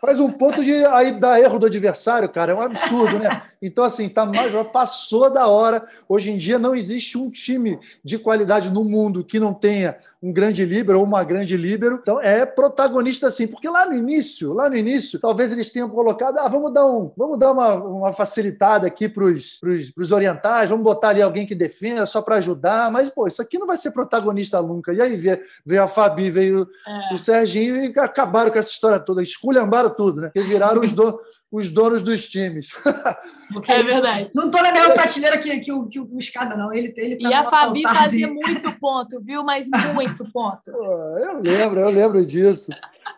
[0.00, 2.50] faz um ponto de aí dar erro do adversário, cara.
[2.50, 3.42] É um absurdo, né?
[3.62, 5.86] Então, assim, tá mais, passou da hora.
[6.08, 10.32] Hoje em dia não existe um time de qualidade no mundo que não tenha um
[10.32, 11.98] grande líbero ou uma grande líbero.
[12.02, 16.38] Então, é protagonista sim, porque lá no início, lá no início, talvez eles tenham colocado,
[16.38, 21.10] ah, vamos dar, um, vamos dar uma, uma facilitada aqui para os orientais, vamos botar
[21.10, 24.60] ali alguém que defenda só para ajudar, mas, pô, isso aqui não vai ser protagonista
[24.60, 24.92] nunca.
[24.92, 27.14] E aí veio, veio a Fabi, veio é.
[27.14, 30.30] o Serginho e acabaram com essa história toda, esculhambaram tudo, né?
[30.34, 32.70] E viraram os, do, os donos dos times.
[33.66, 34.30] É verdade.
[34.34, 36.70] Não estou na mesma prateleira que, que, o, que o Escada, não.
[36.70, 39.42] Ele, ele tá e a Fabi fazia muito ponto, viu?
[39.42, 40.68] Mas muito ponto.
[40.70, 42.70] eu lembro, eu lembro disso.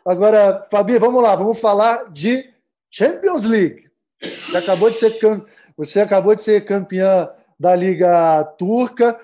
[0.06, 2.48] Agora, Fabi, vamos lá, vamos falar de
[2.88, 3.90] Champions League.
[4.22, 5.18] Você acabou de ser,
[5.76, 9.18] você acabou de ser campeã da Liga Turca,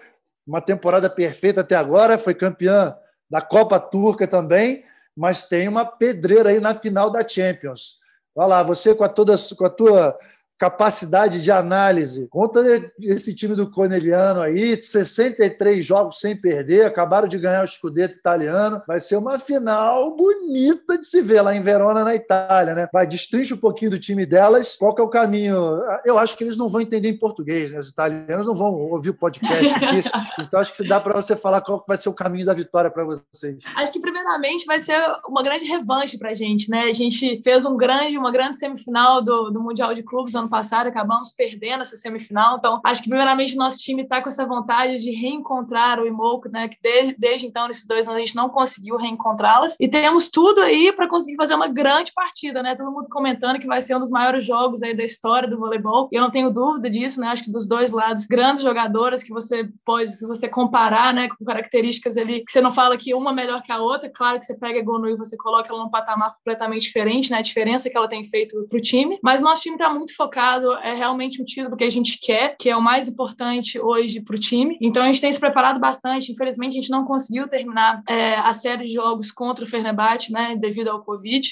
[0.44, 2.96] uma temporada perfeita até agora, foi campeã
[3.30, 4.84] da Copa Turca também,
[5.16, 8.04] mas tem uma pedreira aí na final da Champions.
[8.36, 10.18] Olha lá, você com a, toda, com a tua
[10.58, 12.26] capacidade de análise.
[12.28, 12.60] Conta
[13.00, 18.82] esse time do Corneliano aí, 63 jogos sem perder, acabaram de ganhar o Scudetto italiano.
[18.86, 22.88] Vai ser uma final bonita de se ver lá em Verona, na Itália, né?
[22.92, 24.76] Vai, destrincha um pouquinho do time delas.
[24.76, 25.56] Qual que é o caminho?
[26.04, 27.78] Eu acho que eles não vão entender em português, né?
[27.78, 30.04] Os italianos não vão ouvir o podcast aqui.
[30.38, 32.90] Então acho que dá para você falar qual que vai ser o caminho da vitória
[32.90, 33.58] para vocês.
[33.74, 36.82] Acho que primeiramente vai ser uma grande revanche para a gente, né?
[36.82, 40.86] A gente fez um grande, uma grande semifinal do, do Mundial de Clubes ano passado,
[40.86, 42.56] acabamos perdendo essa semifinal.
[42.58, 46.48] Então, acho que primeiramente o nosso time está com essa vontade de reencontrar o Imoco,
[46.48, 46.68] né?
[46.68, 49.76] Que desde, desde então, nesses dois anos, a gente não conseguiu reencontrá-las.
[49.80, 52.74] E temos tudo aí para conseguir fazer uma grande partida, né?
[52.76, 56.08] Todo mundo comentando que vai ser um dos maiores jogos aí da história do voleibol.
[56.12, 57.28] E eu não tenho dúvida disso, né?
[57.28, 61.44] Acho que dos dois lados, grandes jogadoras que você pode, se você comparar, né, com
[61.44, 64.44] características ali, que você não fala que uma é melhor que a outra, claro que
[64.44, 67.38] você pega a Gonu e você coloca ela num patamar completamente diferente, né?
[67.38, 69.18] A diferença que ela tem feito pro time.
[69.22, 72.56] Mas nosso time está muito focado focado é realmente um título que a gente quer,
[72.58, 74.76] que é o mais importante hoje para o time.
[74.82, 76.30] Então a gente tem se preparado bastante.
[76.30, 80.54] Infelizmente a gente não conseguiu terminar é, a série de jogos contra o Fenerbahçe, né,
[80.54, 81.50] devido ao Covid,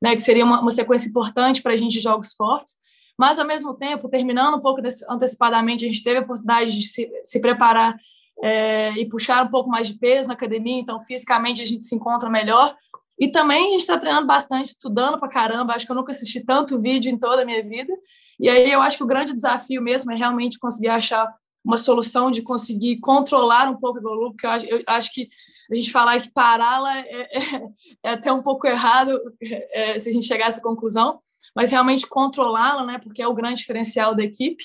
[0.00, 2.76] né, que seria uma, uma sequência importante para a gente de jogos fortes.
[3.18, 7.10] Mas ao mesmo tempo, terminando um pouco antecipadamente, a gente teve a oportunidade de se,
[7.22, 7.94] se preparar
[8.42, 11.94] é, e puxar um pouco mais de peso na academia, então fisicamente a gente se
[11.94, 12.74] encontra melhor.
[13.22, 15.74] E também a gente está treinando bastante, estudando para caramba.
[15.74, 17.94] Acho que eu nunca assisti tanto vídeo em toda a minha vida.
[18.40, 21.32] E aí eu acho que o grande desafio mesmo é realmente conseguir achar
[21.64, 25.28] uma solução de conseguir controlar um pouco o volume, porque eu acho, eu acho que
[25.70, 27.38] a gente falar que pará-la é, é,
[28.02, 31.20] é, até um pouco errado é, se a gente chegar a essa conclusão,
[31.54, 34.64] mas realmente controlá-la, né, porque é o grande diferencial da equipe.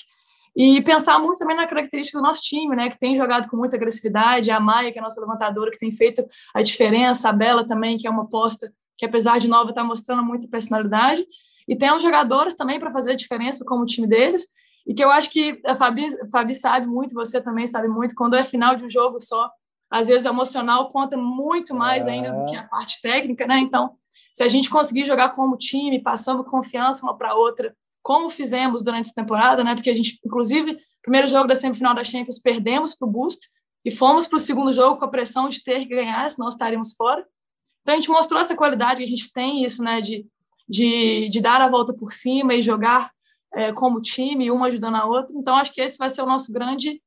[0.60, 3.76] E pensar muito também na característica do nosso time, né, que tem jogado com muita
[3.76, 7.64] agressividade, a Maia, que é a nossa levantadora, que tem feito a diferença, a Bela
[7.64, 11.24] também, que é uma aposta que, apesar de nova, está mostrando muita personalidade.
[11.68, 14.48] E tem os jogadores também para fazer a diferença como o time deles,
[14.84, 18.16] e que eu acho que a Fabi, a Fabi sabe muito, você também sabe muito,
[18.16, 19.48] quando é final de um jogo só,
[19.88, 23.60] às vezes o emocional conta muito mais ainda do que a parte técnica, né?
[23.60, 23.92] Então,
[24.34, 27.72] se a gente conseguir jogar como time, passando confiança uma para outra,
[28.08, 29.74] como fizemos durante essa temporada, né?
[29.74, 33.50] Porque a gente, inclusive, primeiro jogo da semifinal da Champions, perdemos para o Boost
[33.84, 36.94] e fomos para o segundo jogo com a pressão de ter que ganhar, senão estaríamos
[36.94, 37.22] fora.
[37.82, 40.00] Então a gente mostrou essa qualidade que a gente tem, isso, né?
[40.00, 40.26] De,
[40.66, 43.10] de, de dar a volta por cima e jogar
[43.54, 45.36] é, como time, uma ajudando a outra.
[45.36, 47.02] Então acho que esse vai ser o nosso grande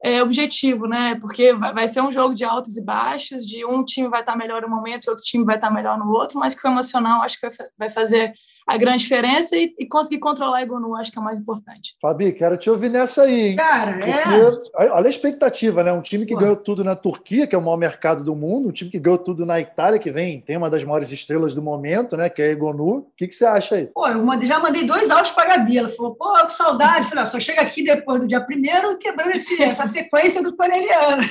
[0.00, 1.16] é, objetivo, né?
[1.20, 4.62] Porque vai ser um jogo de altos e baixos, de um time vai estar melhor
[4.62, 7.48] no momento outro time vai estar melhor no outro, mas que o emocional acho que
[7.76, 8.32] vai fazer
[8.66, 11.96] a grande diferença e, e conseguir controlar o Gonu, acho que é o mais importante.
[12.02, 13.56] Fabi, quero te ouvir nessa aí, hein?
[13.56, 14.90] Cara, Porque, é.
[14.90, 15.92] Olha a expectativa, né?
[15.92, 16.40] Um time que Pô.
[16.40, 19.18] ganhou tudo na Turquia, que é o maior mercado do mundo, um time que ganhou
[19.18, 22.28] tudo na Itália, que vem, tem uma das maiores estrelas do momento, né?
[22.28, 22.98] Que é Egonu.
[22.98, 23.86] O que, que você acha aí?
[23.94, 25.78] Pô, eu mandei, já mandei dois áudios para a Gabi.
[25.78, 27.08] Ela falou, pô, que saudade.
[27.08, 31.22] falei, só chega aqui depois do dia primeiro quebrando esse, essa sequência do Corneliano.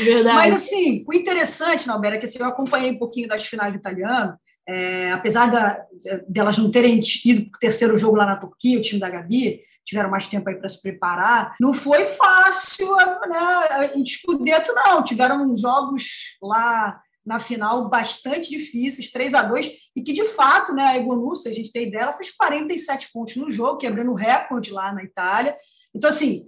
[0.00, 0.36] Verdade.
[0.36, 3.78] Mas, assim, o interessante, Nalbera, é que assim, eu acompanhei um pouquinho das finais do
[3.78, 4.36] italiano,
[4.68, 5.84] é, apesar da,
[6.28, 9.60] delas não terem ido para o terceiro jogo lá na Turquia, o time da Gabi,
[9.84, 12.94] tiveram mais tempo aí para se preparar, não foi fácil
[13.28, 15.02] né, em Scudetto, não.
[15.02, 20.84] Tiveram jogos lá na final bastante difíceis, 3 a 2 e que de fato, né,
[20.84, 24.16] a Egonu, se a gente tem ideia, ela fez 47 pontos no jogo, quebrando o
[24.16, 25.56] recorde lá na Itália.
[25.94, 26.46] Então, assim,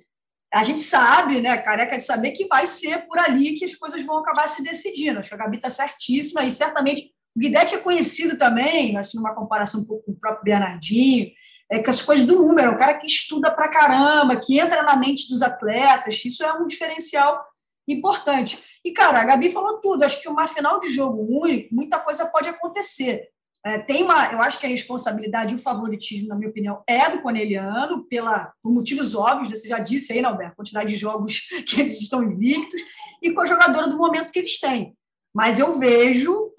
[0.52, 4.04] a gente sabe, né, careca de saber que vai ser por ali que as coisas
[4.04, 5.18] vão acabar se decidindo.
[5.18, 9.34] Acho que a Gabi está certíssima e certamente o Guidetti é conhecido também, assim, numa
[9.34, 11.30] comparação um pouco com o próprio Bernardinho,
[11.70, 14.82] é que as coisas do número, é o cara que estuda pra caramba, que entra
[14.82, 17.44] na mente dos atletas, isso é um diferencial
[17.88, 18.62] importante.
[18.84, 22.26] E, cara, a Gabi falou tudo, acho que uma final de jogo único, muita coisa
[22.26, 23.28] pode acontecer.
[23.66, 27.10] É, tem uma, eu acho que a responsabilidade e o favoritismo, na minha opinião, é
[27.10, 29.56] do Corneliano, pela, por motivos óbvios, né?
[29.56, 32.80] você já disse aí, Alberto, a quantidade de jogos que eles estão invictos,
[33.22, 34.94] e com a jogadora do momento que eles têm.
[35.34, 36.52] Mas eu vejo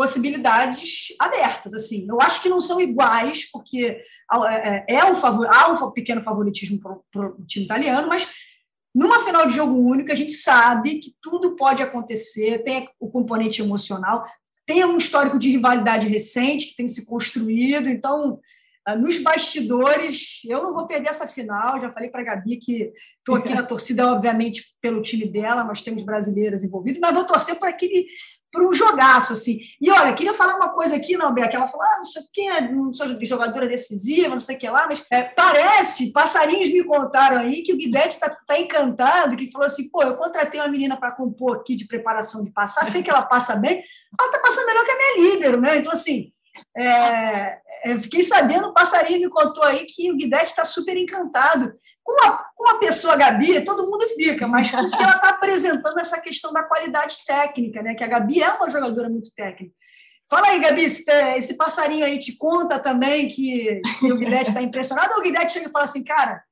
[0.00, 1.74] possibilidades abertas.
[1.74, 2.06] assim.
[2.08, 4.02] Eu acho que não são iguais, porque
[4.48, 8.26] é, é, é um favor, há um pequeno favoritismo para o time italiano, mas
[8.94, 13.60] numa final de jogo único, a gente sabe que tudo pode acontecer, tem o componente
[13.60, 14.24] emocional,
[14.64, 18.40] tem um histórico de rivalidade recente que tem se construído, então
[18.98, 21.78] nos bastidores, eu não vou perder essa final.
[21.78, 25.82] Já falei para a Gabi que estou aqui na torcida, obviamente, pelo time dela, nós
[25.82, 28.06] temos brasileiras envolvidas, mas vou torcer para aquele
[28.52, 29.60] para um jogaço, assim.
[29.80, 32.26] E olha, queria falar uma coisa aqui, não, Beck, ela falou, ah, não sei o
[32.32, 36.82] que, não sou jogadora decisiva, não sei o que lá, mas é, parece, passarinhos me
[36.84, 40.68] contaram aí que o Guidetti está tá encantado, que falou assim, pô, eu contratei uma
[40.68, 43.82] menina para compor aqui de preparação de passar, sei que ela passa bem,
[44.18, 45.76] ela está passando melhor que a minha líder, né?
[45.76, 46.32] Então, assim,
[46.76, 51.72] é, é, fiquei sabendo, o passarinho me contou aí que o Guidetti está super encantado.
[52.02, 56.20] Com a, com a pessoa Gabi, todo mundo fica, mas porque ela está apresentando essa
[56.20, 57.94] questão da qualidade técnica, né?
[57.94, 59.74] Que a Gabi é uma jogadora muito técnica.
[60.28, 65.14] Fala aí, Gabi, esse passarinho aí te conta também que, que o Guidetti está impressionado,
[65.14, 66.42] ou o Guidetti chega e fala assim, cara,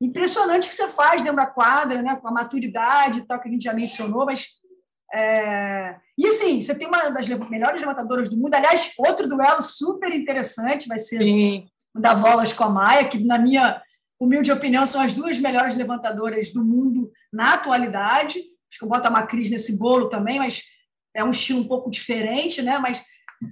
[0.00, 2.16] impressionante o que você faz dentro da quadra, né?
[2.16, 4.61] Com a maturidade e tal, que a gente já mencionou, mas
[5.12, 5.96] é...
[6.16, 8.54] E assim, você tem uma das melhores levantadoras do mundo.
[8.54, 11.66] Aliás, outro duelo super interessante vai ser Sim.
[11.94, 13.82] o da Volas com a Maia, que, na minha
[14.18, 18.38] humilde opinião, são as duas melhores levantadoras do mundo na atualidade.
[18.38, 20.62] Acho que eu boto a Macris nesse bolo também, mas
[21.14, 22.78] é um estilo um pouco diferente, né?
[22.78, 23.02] Mas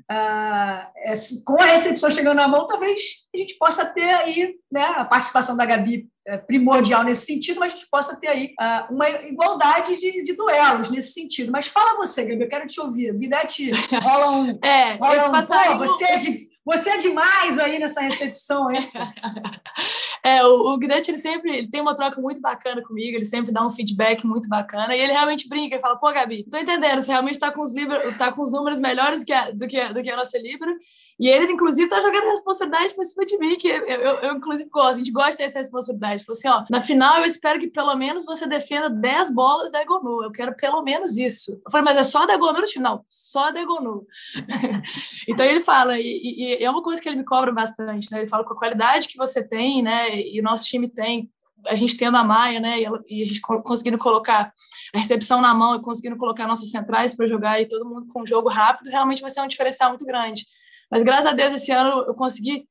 [0.09, 3.01] ah, é, com a recepção chegando na mão, talvez
[3.35, 7.73] a gente possa ter aí, né, a participação da Gabi é primordial nesse sentido, mas
[7.73, 11.51] a gente possa ter aí ah, uma igualdade de, de, duelos nesse sentido.
[11.51, 13.13] Mas fala você, Gabi, eu quero te ouvir.
[13.13, 13.71] Bidete,
[14.03, 14.59] rola um.
[14.63, 15.79] É, rola um, passarinho...
[15.79, 18.77] Pô, você é de você é demais aí nessa recepção aí.
[20.23, 23.65] é, o, o ele sempre ele tem uma troca muito bacana comigo, ele sempre dá
[23.65, 27.13] um feedback muito bacana, e ele realmente brinca e fala, pô, Gabi, tô entendendo, você
[27.13, 29.93] realmente tá com os, libra, tá com os números melhores que a, do, que a,
[29.93, 30.75] do que a nossa Libra,
[31.19, 34.69] e ele, inclusive, tá jogando responsabilidade por cima de mim, que eu, eu, eu inclusive,
[34.71, 36.25] gosto, a gente gosta dessa responsabilidade.
[36.25, 39.83] Falou assim, ó, na final eu espero que pelo menos você defenda 10 bolas da
[39.83, 41.61] Egonu, eu quero pelo menos isso.
[41.65, 42.83] Eu falei, mas é só da Egonu no?
[42.83, 44.07] Não, só da Egonu.
[45.29, 48.21] então ele fala, e, e e é uma coisa que ele me cobra bastante, né?
[48.21, 50.10] Ele fala com a qualidade que você tem, né?
[50.17, 51.31] E o nosso time tem,
[51.67, 52.81] a gente tendo a Maia, né?
[52.81, 54.53] E, a gente conseguindo colocar
[54.95, 58.23] a recepção na mão e conseguindo colocar nossas centrais para jogar e todo mundo com
[58.23, 60.47] um jogo rápido, realmente vai ser um diferencial muito grande.
[60.91, 62.65] Mas graças a Deus esse ano eu consegui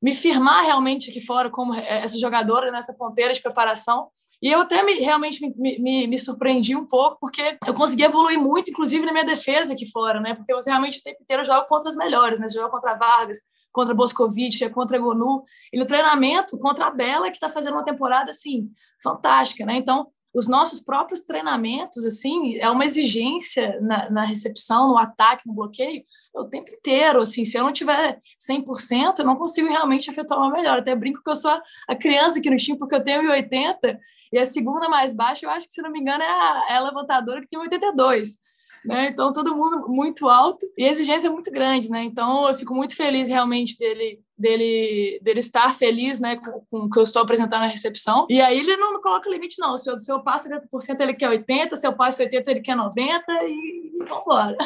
[0.00, 4.08] me firmar realmente aqui fora como essa jogadora nessa ponteira de preparação
[4.40, 8.38] e eu até me, realmente me, me, me, surpreendi um pouco, porque eu consegui evoluir
[8.38, 10.34] muito, inclusive na minha defesa aqui fora, né?
[10.34, 12.46] Porque você realmente o tempo inteiro joga contra as melhores, né?
[12.48, 13.38] Joga contra Vargas,
[13.72, 18.30] contra Boscovic, contra Gonu, e no treinamento contra a Bela, que está fazendo uma temporada,
[18.30, 18.70] assim,
[19.02, 19.76] fantástica, né?
[19.76, 25.54] Então, os nossos próprios treinamentos, assim, é uma exigência na, na, recepção, no ataque, no
[25.54, 26.04] bloqueio,
[26.34, 30.52] o tempo inteiro, assim, se eu não tiver 100%, eu não consigo realmente efetuar uma
[30.52, 31.50] melhor, até brinco que eu sou
[31.88, 33.98] a criança aqui no time, porque eu tenho 1,80
[34.32, 36.76] e a segunda mais baixa, eu acho que, se não me engano, é a, é
[36.76, 38.38] a levantadora que tem 82,
[38.84, 39.08] né?
[39.08, 42.02] Então, todo mundo muito alto e a exigência é muito grande, né?
[42.02, 46.90] Então, eu fico muito feliz realmente dele dele, dele estar feliz né, com, com o
[46.90, 48.26] que eu estou apresentando na recepção.
[48.30, 49.76] E aí ele não coloca limite, não.
[49.76, 52.76] Se eu, se eu passo 70%, ele quer 80%, se eu passo 80%, ele quer
[52.76, 54.56] 90%, e, e vambora.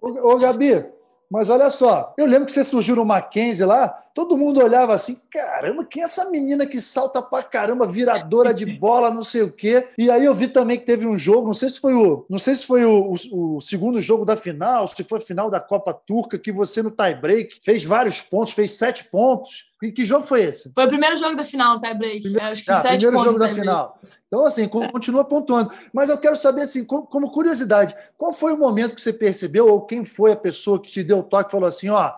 [0.00, 0.84] Ô, ô, Gabi,
[1.32, 5.18] mas olha só, eu lembro que você surgiu no Mackenzie lá, todo mundo olhava assim,
[5.30, 9.50] caramba, quem é essa menina que salta pra caramba, viradora de bola, não sei o
[9.50, 9.88] quê.
[9.96, 12.38] E aí eu vi também que teve um jogo, não sei se foi o, não
[12.38, 15.58] sei se foi o, o, o segundo jogo da final, se foi a final da
[15.58, 19.71] Copa Turca, que você no tie break fez vários pontos, fez sete pontos.
[19.82, 20.72] E que jogo foi esse?
[20.72, 22.22] Foi o primeiro jogo da final, tie break.
[22.22, 23.98] Primeiro, acho que ah, sete primeiro jogo da final.
[24.28, 25.72] Então, assim, continua pontuando.
[25.92, 29.84] Mas eu quero saber, assim, como curiosidade, qual foi o momento que você percebeu, ou
[29.84, 32.12] quem foi a pessoa que te deu o toque e falou assim: ó,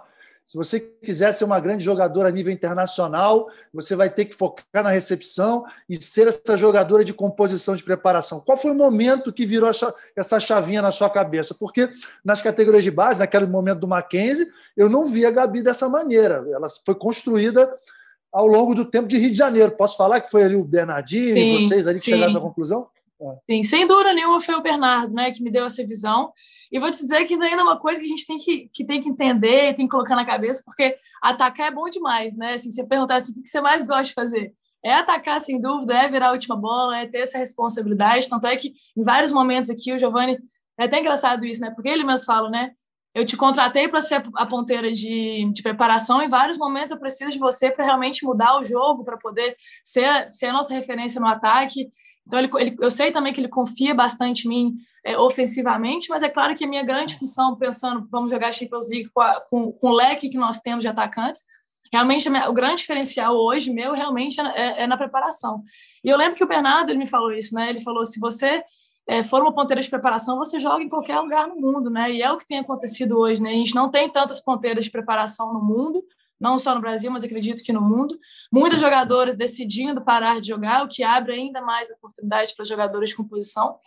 [0.46, 4.84] se você quiser ser uma grande jogadora a nível internacional, você vai ter que focar
[4.84, 8.40] na recepção e ser essa jogadora de composição de preparação.
[8.40, 9.70] Qual foi o momento que virou
[10.14, 11.54] essa chavinha na sua cabeça?
[11.54, 11.88] Porque
[12.22, 16.44] nas categorias de base, naquele momento do Mackenzie, eu não vi a Gabi dessa maneira.
[16.52, 17.74] Ela foi construída
[18.30, 19.70] ao longo do tempo de Rio de Janeiro.
[19.70, 22.10] Posso falar que foi ali o Bernardinho sim, e vocês ali que sim.
[22.10, 22.86] chegaram a essa conclusão?
[23.48, 26.32] Sim, sem dúvida nenhuma foi o Bernardo, né, que me deu essa visão.
[26.70, 28.84] E vou te dizer que ainda é uma coisa que a gente tem que, que,
[28.84, 32.54] tem que entender, tem que colocar na cabeça, porque atacar é bom demais, né?
[32.54, 34.52] Assim, você perguntar assim, o que você mais gosta de fazer?
[34.84, 38.28] É atacar, sem dúvida, é virar a última bola, é ter essa responsabilidade.
[38.28, 40.38] Tanto é que, em vários momentos aqui, o Giovanni,
[40.78, 41.70] é até engraçado isso, né?
[41.70, 42.72] Porque ele mesmo fala, né?
[43.14, 46.20] Eu te contratei para ser a ponteira de, de preparação.
[46.20, 50.28] Em vários momentos eu preciso de você para realmente mudar o jogo, para poder ser,
[50.28, 51.88] ser a nossa referência no ataque.
[52.26, 56.22] Então, ele, ele, eu sei também que ele confia bastante em mim é, ofensivamente, mas
[56.22, 59.72] é claro que a minha grande função, pensando, vamos jogar Champions League com, a, com,
[59.72, 61.42] com o leque que nós temos de atacantes,
[61.92, 65.62] realmente o grande diferencial hoje meu realmente é, é, na preparação.
[66.02, 67.70] E eu lembro que o Bernardo ele me falou isso, né?
[67.70, 68.64] Ele falou: se você
[69.06, 72.10] é, for uma ponteira de preparação, você joga em qualquer lugar no mundo, né?
[72.10, 73.50] E é o que tem acontecido hoje, né?
[73.50, 76.02] A gente não tem tantas ponteiras de preparação no mundo,
[76.44, 78.18] não só no Brasil, mas acredito que no mundo.
[78.52, 83.16] Muitos jogadores decidindo parar de jogar, o que abre ainda mais oportunidade para jogadores de
[83.16, 83.78] composição.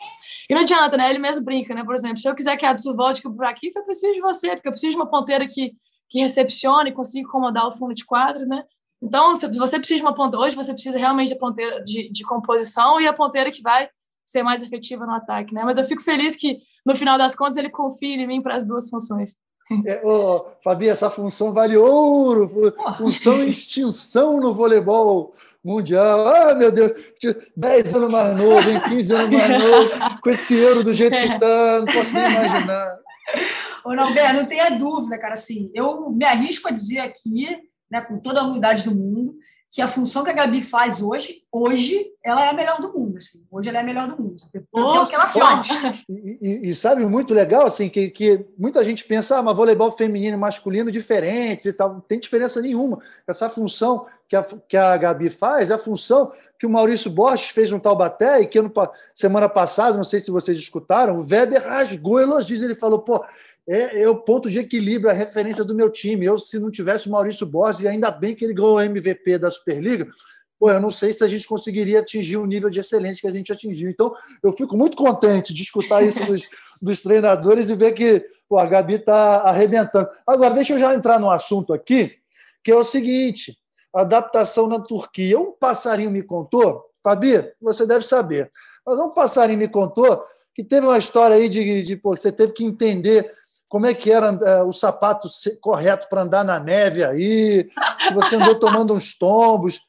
[0.50, 1.08] E não adianta, né?
[1.08, 1.84] Ele mesmo brinca, né?
[1.84, 4.56] Por exemplo, se eu quiser que a Adson volte para aqui, eu preciso de você,
[4.56, 5.76] porque eu preciso de uma ponteira que,
[6.10, 8.64] que recepcione, consiga incomodar o fundo de quadro, né?
[9.00, 12.24] Então, se você precisa de uma ponteira, hoje você precisa realmente de ponteira de, de
[12.24, 13.88] composição e a ponteira que vai
[14.26, 15.64] ser mais efetiva no ataque, né?
[15.64, 18.66] Mas eu fico feliz que, no final das contas, ele confie em mim para as
[18.66, 19.38] duas funções.
[19.86, 26.28] É, oh, Fabi, essa função vale ouro, função extinção no voleibol mundial.
[26.28, 26.92] Ah, meu Deus,
[27.56, 28.82] 10 anos mais novo, hein?
[28.88, 32.96] 15 anos mais novo, com esse euro do jeito que está, não posso nem imaginar.
[33.84, 37.48] Ô, Norberto, não tenha dúvida, cara, assim, eu me arrisco a dizer aqui,
[37.92, 39.36] né, com toda a humildade do mundo,
[39.78, 43.18] que a função que a Gabi faz hoje, hoje, ela é a melhor do mundo.
[43.18, 43.46] Assim.
[43.52, 44.36] Hoje ela é a melhor do mundo.
[44.52, 45.70] Porque oh, é o que ela faz.
[46.10, 49.92] E, e, e, sabe, muito legal, assim, que, que muita gente pensa, ah, mas voleibol
[49.92, 51.94] feminino e masculino diferentes e tal.
[51.94, 52.98] Não tem diferença nenhuma.
[53.28, 57.50] Essa função que a, que a Gabi faz é a função que o Maurício Borges
[57.50, 58.74] fez no Taubaté e que ano,
[59.14, 62.64] semana passada, não sei se vocês escutaram, o Weber rasgou elogios.
[62.64, 63.24] Ele falou, pô,
[63.68, 66.26] é, é, o ponto de equilíbrio, a referência do meu time.
[66.26, 69.38] Eu, se não tivesse o Maurício Borges, e ainda bem que ele ganhou o MVP
[69.38, 70.08] da Superliga,
[70.58, 73.32] pô, eu não sei se a gente conseguiria atingir o nível de excelência que a
[73.32, 73.90] gente atingiu.
[73.90, 76.48] Então, eu fico muito contente de escutar isso dos,
[76.82, 80.10] dos treinadores e ver que pô, a Gabi está arrebentando.
[80.26, 82.16] Agora, deixa eu já entrar no assunto aqui,
[82.64, 83.58] que é o seguinte:
[83.94, 85.38] adaptação na Turquia.
[85.38, 88.50] Um passarinho me contou, Fabi, você deve saber,
[88.86, 90.24] mas um passarinho me contou
[90.56, 93.37] que teve uma história aí de, de pô, você teve que entender
[93.70, 95.28] como é que era uh, o sapato
[95.62, 97.70] correto para andar na neve aí,
[98.14, 99.82] você andou tomando uns tombos,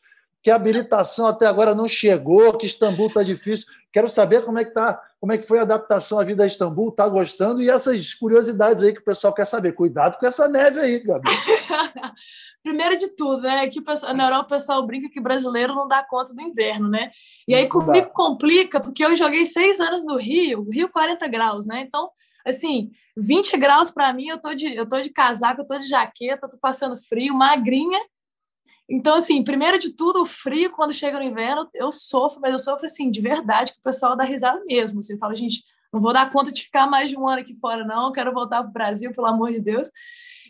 [0.42, 3.66] que a habilitação até agora não chegou, que Istambul está difícil.
[3.92, 6.46] Quero saber como é que tá, como é que foi a adaptação à vida a
[6.46, 9.72] Istambul, está gostando e essas curiosidades aí que o pessoal quer saber.
[9.72, 11.22] Cuidado com essa neve aí, Gabi.
[12.62, 16.04] Primeiro de tudo, né, que pessoal, na Europa o pessoal brinca que brasileiro não dá
[16.04, 17.10] conta do inverno, né?
[17.46, 21.84] E aí comigo complica, porque eu joguei seis anos no Rio, Rio 40 graus, né?
[21.86, 22.10] Então
[22.46, 25.88] assim, 20 graus para mim, eu tô de eu tô de casaco, eu tô de
[25.88, 27.98] jaqueta, tô passando frio, magrinha.
[28.88, 32.58] Então, assim, primeiro de tudo, o frio, quando chega no inverno, eu sofro, mas eu
[32.58, 35.02] sofro, assim, de verdade, que o pessoal dá risada mesmo.
[35.02, 37.54] Você assim, fala, gente, não vou dar conta de ficar mais de um ano aqui
[37.54, 39.90] fora, não, quero voltar para o Brasil, pelo amor de Deus.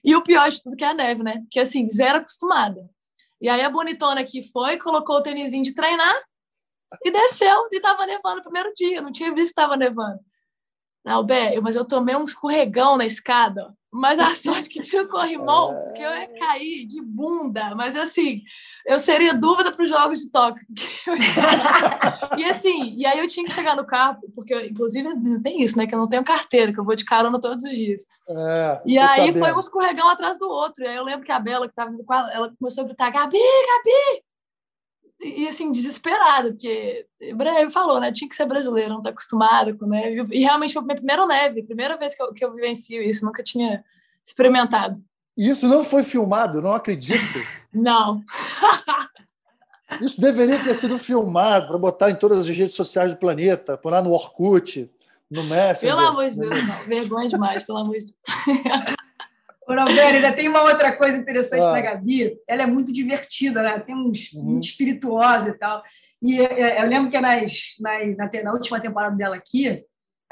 [0.04, 1.42] E o pior de tudo que é a neve, né?
[1.50, 2.88] Que, assim, zero acostumada.
[3.40, 6.14] E aí a bonitona aqui foi, colocou o tênisinho de treinar
[7.04, 10.20] e desceu, e tava nevando no primeiro dia, não tinha visto que tava nevando.
[11.04, 13.74] Albert, mas eu tomei um escorregão na escada.
[13.92, 15.84] Mas a sorte que tinha o corrimão, é...
[15.84, 17.74] porque eu ia cair de bunda.
[17.74, 18.42] Mas assim,
[18.86, 20.66] eu seria dúvida para os jogos de Tóquio.
[22.36, 25.08] e assim, e aí eu tinha que chegar no carro, porque inclusive
[25.42, 25.86] tem isso, né?
[25.86, 28.02] Que eu não tenho carteira, que eu vou de carona todos os dias.
[28.28, 29.38] É, e aí sabendo.
[29.38, 30.84] foi um escorregão atrás do outro.
[30.84, 33.10] E aí eu lembro que a Bela, que estava com ela, ela começou a gritar:
[33.10, 34.27] Gabi, Gabi!
[35.20, 38.12] E assim, desesperada, porque ele falou, né?
[38.12, 40.26] Tinha que ser brasileiro, não tá acostumado com neve.
[40.30, 43.24] E realmente foi a minha primeira neve, primeira vez que eu, que eu vivencio isso,
[43.24, 43.84] nunca tinha
[44.24, 45.02] experimentado.
[45.36, 47.38] Isso não foi filmado, não acredito.
[47.72, 48.22] não.
[50.02, 53.90] Isso deveria ter sido filmado para botar em todas as redes sociais do planeta, por
[53.90, 54.90] lá no Orkut,
[55.30, 55.96] no Messenger.
[55.96, 56.78] Pelo amor de Deus, não.
[56.86, 58.14] Vergonha demais, pelo amor de Deus.
[59.68, 61.72] Ô, Roberto, ainda tem uma outra coisa interessante ah.
[61.72, 62.38] na Gabi.
[62.48, 63.78] Ela é muito divertida, né?
[63.78, 64.44] Tem uns uhum.
[64.44, 65.82] muito espirituosa e tal.
[66.22, 69.84] E é, é, eu lembro que nas, nas, na, na, última temporada dela aqui,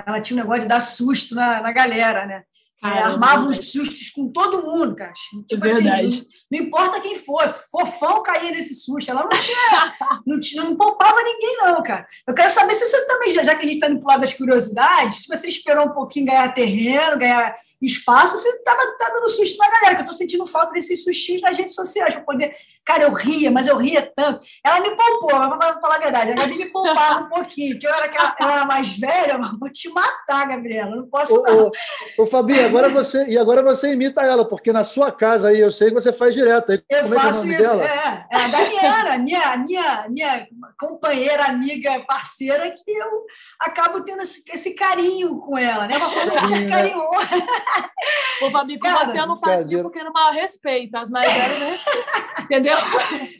[0.06, 2.44] ela tinha um negócio de dar susto na, na galera, né?
[2.84, 5.12] É, armava os sustos com todo mundo, cara.
[5.48, 6.06] Tipo é verdade.
[6.06, 9.10] Assim, não, não, importa quem fosse, fofão caía nesse susto.
[9.10, 9.94] Ela não tinha,
[10.26, 12.06] não, tinha, não poupava ninguém, não, cara.
[12.26, 14.20] Eu quero saber se você também, já, já que a gente está indo pro lado
[14.20, 19.28] das curiosidades, se você esperou um pouquinho ganhar terreno, ganhar espaço, você tava tá dando
[19.30, 22.54] susto na galera, que eu tô sentindo falta desses sustinhos nas redes sociais, para poder.
[22.84, 24.46] Cara, eu ria, mas eu ria tanto.
[24.64, 26.32] Ela me poupou, mas vou falar a verdade.
[26.32, 29.58] A Gabi me poupava um pouquinho, que eu era, aquela, eu era mais velha, mas
[29.58, 30.94] vou te matar, Gabriela.
[30.94, 31.34] Não posso.
[31.34, 31.72] Ô,
[32.18, 35.60] ô, ô Fabi, agora você, e agora você imita ela, porque na sua casa aí
[35.60, 36.72] eu sei que você faz direto.
[36.72, 37.84] Aí, eu é faço é isso, dela?
[37.84, 38.26] é.
[38.30, 40.48] É a Daniela, minha, minha, minha
[40.78, 43.24] companheira, amiga, parceira, que eu
[43.60, 45.96] acabo tendo esse, esse carinho com ela, né?
[45.96, 47.06] Uma forma de ser carinhosa.
[48.42, 51.78] Ô, Fabi, com você eu não fazia porque era maior respeito, as mais velhas né?
[52.44, 52.76] Entendeu?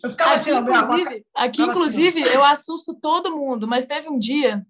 [0.02, 4.18] Eu ficava aqui, assim, inclusive, aqui, assim, inclusive, eu assusto todo mundo, mas teve um
[4.18, 4.66] dia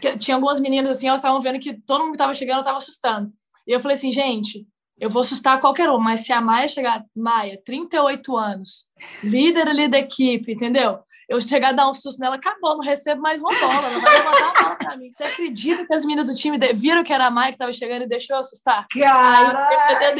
[0.00, 2.78] que tinha algumas meninas assim, elas estavam vendo que todo mundo que estava chegando estava
[2.78, 3.32] assustando.
[3.66, 4.66] E eu falei assim, gente,
[4.98, 8.86] eu vou assustar qualquer um, mas se a Maia chegar, Maia, 38 anos,
[9.22, 11.00] líder ali da equipe, entendeu?
[11.28, 14.12] Eu chegar a dar um susto nela, acabou, não recebo mais uma bola, não vai
[14.12, 15.10] levantar uma bola pra mim.
[15.10, 18.02] Você acredita que as meninas do time viram que era a Maia que tava chegando
[18.02, 18.86] e deixou eu assustar?
[18.90, 19.68] Cara!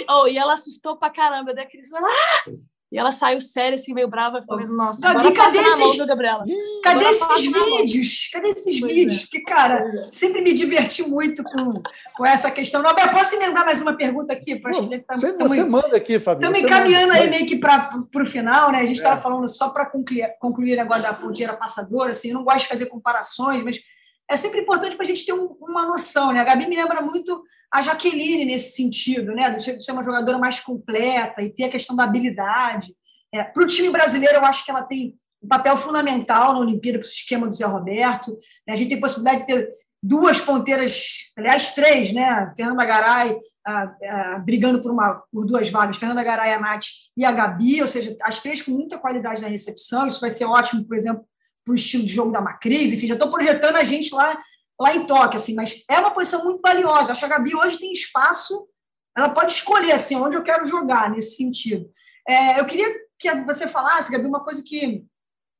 [0.08, 2.50] Oh, e ela assustou pra caramba, eu dei aquele ah!
[2.94, 5.80] E ela saiu séria, assim, meio brava, falando, nossa, agora cadê esses...
[5.80, 6.44] na mão do Gabriela.
[6.84, 8.30] Cadê esses vídeos?
[8.32, 9.16] Cadê esses pois vídeos?
[9.16, 9.20] É.
[9.22, 10.06] Porque, cara, é.
[10.08, 11.82] sempre me diverti muito com,
[12.16, 12.84] com essa questão.
[12.84, 14.54] Nobel, posso emendar mais uma pergunta aqui?
[14.54, 16.46] Pô, tá, você, tamo, você manda aqui, Fabio.
[16.46, 18.78] Estamos encaminhando aí meio que para o final, né?
[18.78, 19.20] A gente estava é.
[19.20, 22.86] falando só para concluir, concluir agora da ponteira passadora, assim, eu não gosto de fazer
[22.86, 23.82] comparações, mas
[24.30, 26.40] é sempre importante para a gente ter um, uma noção, né?
[26.40, 29.50] A Gabi me lembra muito a Jaqueline nesse sentido, né?
[29.50, 32.94] De ser uma jogadora mais completa e ter a questão da habilidade.
[33.32, 36.98] É, para o time brasileiro, eu acho que ela tem um papel fundamental na Olimpíada
[36.98, 38.30] para o esquema do Zé Roberto.
[38.66, 38.72] Né?
[38.72, 39.70] A gente tem possibilidade de ter
[40.02, 42.52] duas ponteiras, aliás, três, né?
[42.56, 46.84] Fernanda Garay ah, ah, brigando por, uma, por duas vagas, Fernanda Garay, a Nath
[47.16, 50.06] e a Gabi, ou seja, as três com muita qualidade na recepção.
[50.06, 51.24] Isso vai ser ótimo, por exemplo,
[51.64, 52.92] para o estilo de jogo da Macris.
[52.92, 54.38] Enfim, já estou projetando a gente lá
[54.80, 57.12] lá em Tóquio, assim, mas é uma posição muito valiosa.
[57.12, 58.68] Acho que a Gabi hoje tem espaço,
[59.16, 61.88] ela pode escolher assim, onde eu quero jogar nesse sentido.
[62.28, 65.04] É, eu queria que você falasse, Gabi, uma coisa que,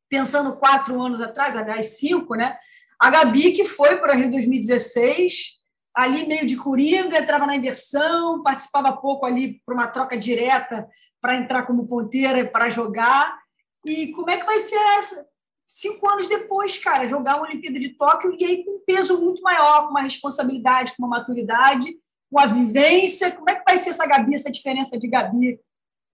[0.09, 2.57] pensando quatro anos atrás, aliás, cinco, né?
[3.01, 5.63] A Gabi, que foi para o Rio 2016,
[5.95, 10.89] ali meio de coringa, entrava na inversão, participava pouco ali para uma troca direta
[11.21, 13.39] para entrar como ponteira para jogar.
[13.85, 15.27] E como é que vai ser essa,
[15.67, 19.43] cinco anos depois, cara, jogar uma Olimpíada de Tóquio e aí com um peso muito
[19.43, 21.97] maior, com uma responsabilidade, com uma maturidade,
[22.31, 23.31] com a vivência.
[23.33, 25.59] Como é que vai ser essa Gabi, essa diferença de Gabi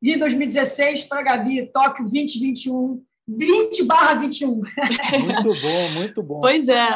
[0.02, 3.04] de 2016 para Gabi, Tóquio 2021?
[3.28, 4.48] 20 barra 21.
[4.48, 6.40] Muito bom, muito bom.
[6.40, 6.88] Pois é,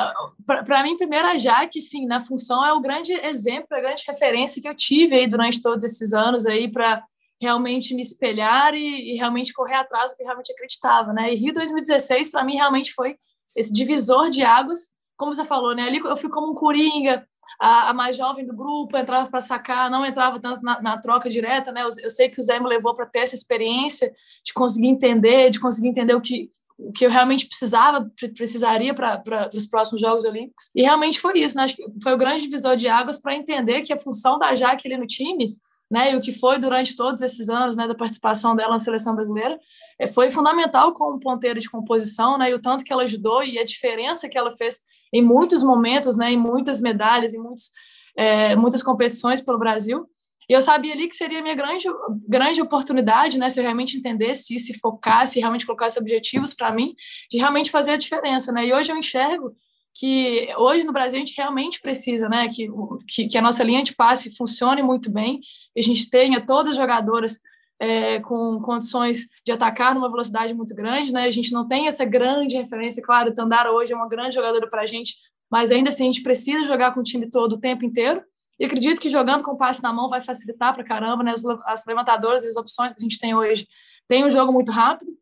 [0.44, 4.60] para mim, primeiro a Jaque, sim, na função é o grande exemplo, a grande referência
[4.60, 7.04] que eu tive aí durante todos esses anos aí para
[7.40, 11.32] realmente me espelhar e, e, realmente correr atrás do que realmente acreditava, né?
[11.32, 13.16] E Rio 2016 para mim realmente foi
[13.56, 15.82] esse divisor de águas, como você falou, né?
[15.82, 17.26] Ali eu fui como um coringa,
[17.60, 21.30] a, a mais jovem do grupo entrava para sacar, não entrava tanto na, na troca
[21.30, 21.82] direta, né?
[21.82, 24.12] Eu, eu, sei que o Zé me levou para ter essa experiência
[24.44, 29.48] de conseguir entender, de conseguir entender o que o que eu realmente precisava, precisaria para
[29.54, 30.70] os próximos Jogos Olímpicos.
[30.74, 31.64] E realmente foi isso, né?
[31.64, 34.88] Acho que foi o grande divisor de águas para entender que a função da Jaque
[34.88, 35.56] ali no time
[35.94, 39.14] né, e o que foi durante todos esses anos né, da participação dela na seleção
[39.14, 39.56] brasileira,
[39.96, 43.60] é, foi fundamental como ponteira de composição, né, e o tanto que ela ajudou e
[43.60, 44.80] a diferença que ela fez
[45.12, 47.70] em muitos momentos, né, em muitas medalhas, em muitos,
[48.16, 50.04] é, muitas competições pelo Brasil.
[50.50, 51.84] E eu sabia ali que seria a minha grande,
[52.28, 56.92] grande oportunidade, né, se eu realmente entendesse isso, se focasse, realmente colocasse objetivos para mim,
[57.30, 58.50] de realmente fazer a diferença.
[58.50, 58.66] Né?
[58.66, 59.54] E hoje eu enxergo
[59.94, 62.48] que hoje no Brasil a gente realmente precisa, né?
[62.48, 62.68] Que,
[63.08, 66.72] que, que a nossa linha de passe funcione muito bem, que a gente tenha todas
[66.72, 67.38] as jogadoras
[67.78, 71.24] é, com condições de atacar numa velocidade muito grande, né?
[71.24, 74.82] A gente não tem essa grande referência, claro, Tandara hoje é uma grande jogadora para
[74.82, 75.16] a gente,
[75.50, 78.22] mas ainda assim a gente precisa jogar com o time todo o tempo inteiro.
[78.58, 81.32] E acredito que jogando com o passe na mão vai facilitar para caramba, né?
[81.32, 83.66] As, as levantadoras, as opções que a gente tem hoje
[84.08, 85.12] tem um jogo muito rápido.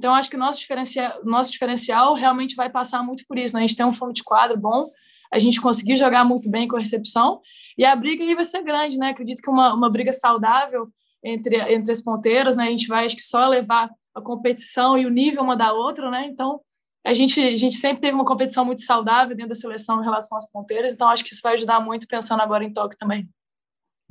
[0.00, 3.54] Então, acho que o nosso diferencial, nosso diferencial realmente vai passar muito por isso.
[3.54, 3.60] Né?
[3.60, 4.90] A gente tem um fundo de quadro bom,
[5.30, 7.42] a gente conseguiu jogar muito bem com a recepção,
[7.76, 9.10] e a briga aí vai ser grande, né?
[9.10, 10.88] Acredito que uma, uma briga saudável
[11.22, 12.64] entre, entre as ponteiras, né?
[12.64, 16.10] A gente vai, acho que só levar a competição e o nível uma da outra,
[16.10, 16.26] né?
[16.26, 16.62] Então,
[17.04, 20.38] a gente, a gente sempre teve uma competição muito saudável dentro da seleção em relação
[20.38, 23.28] às ponteiras, então acho que isso vai ajudar muito pensando agora em Tóquio também.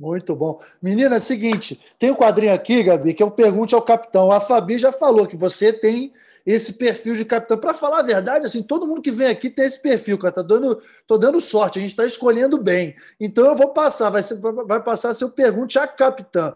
[0.00, 0.58] Muito bom.
[0.80, 4.32] Menina, é o seguinte: tem um quadrinho aqui, Gabi, que eu pergunte ao capitão.
[4.32, 6.10] A Fabi já falou que você tem
[6.46, 7.58] esse perfil de capitão.
[7.58, 10.32] Para falar a verdade, assim, todo mundo que vem aqui tem esse perfil, cara.
[10.32, 12.96] Tá dando, tô dando sorte, a gente está escolhendo bem.
[13.20, 16.54] Então eu vou passar, vai, ser, vai passar seu pergunte a capitã.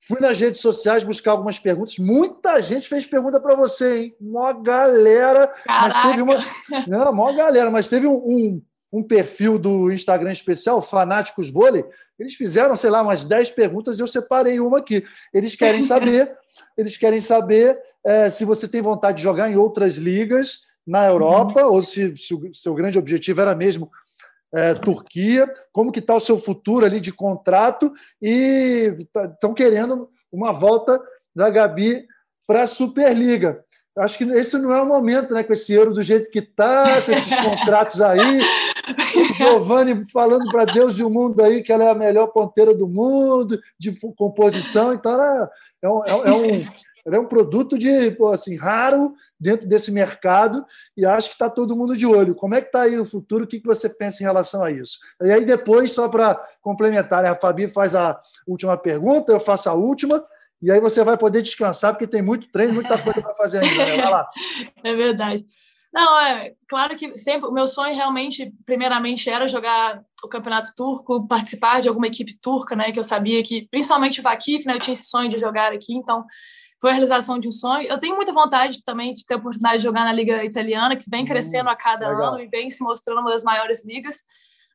[0.00, 1.98] Fui nas redes sociais buscar algumas perguntas.
[1.98, 4.16] Muita gente fez pergunta para você, hein?
[4.18, 5.46] Mó galera.
[5.46, 5.82] Caraca.
[5.82, 6.38] Mas teve uma.
[6.88, 11.84] Não, mó galera, mas teve um, um, um perfil do Instagram especial, Fanáticos Vôlei,
[12.22, 15.04] eles fizeram, sei lá, umas 10 perguntas e eu separei uma aqui.
[15.34, 16.32] Eles querem saber,
[16.78, 21.64] eles querem saber é, se você tem vontade de jogar em outras ligas na Europa,
[21.64, 21.74] uhum.
[21.74, 23.90] ou se, se, o seu grande objetivo era mesmo
[24.54, 30.08] é, Turquia, como que está o seu futuro ali de contrato e estão tá, querendo
[30.30, 31.00] uma volta
[31.34, 32.06] da Gabi
[32.46, 33.64] para a Superliga.
[33.98, 35.42] Acho que esse não é o momento, né?
[35.42, 38.40] Com esse euro do jeito que está, com esses contratos aí.
[39.36, 42.88] Giovanni falando para Deus e o mundo aí que ela é a melhor ponteira do
[42.88, 44.92] mundo, de composição.
[44.92, 45.50] Então, ela
[45.82, 46.66] é um, é um,
[47.06, 50.64] é um produto de, assim, raro dentro desse mercado
[50.96, 52.34] e acho que está todo mundo de olho.
[52.34, 53.44] Como é que está aí o futuro?
[53.44, 54.98] O que, que você pensa em relação a isso?
[55.20, 59.74] E aí, depois, só para complementar, a Fabi faz a última pergunta, eu faço a
[59.74, 60.24] última
[60.62, 63.84] e aí você vai poder descansar, porque tem muito treino, muita coisa para fazer ainda.
[63.84, 63.96] Né?
[63.96, 64.30] Vai lá.
[64.84, 65.44] É verdade.
[65.92, 71.26] Não, é claro que sempre o meu sonho realmente, primeiramente, era jogar o campeonato turco,
[71.28, 72.90] participar de alguma equipe turca, né?
[72.90, 74.74] Que eu sabia que, principalmente o Vakif, né?
[74.74, 76.24] Eu tinha esse sonho de jogar aqui, então
[76.80, 77.86] foi a realização de um sonho.
[77.86, 81.08] Eu tenho muita vontade também de ter a oportunidade de jogar na Liga Italiana, que
[81.10, 82.34] vem hum, crescendo a cada legal.
[82.34, 84.24] ano e vem se mostrando uma das maiores ligas.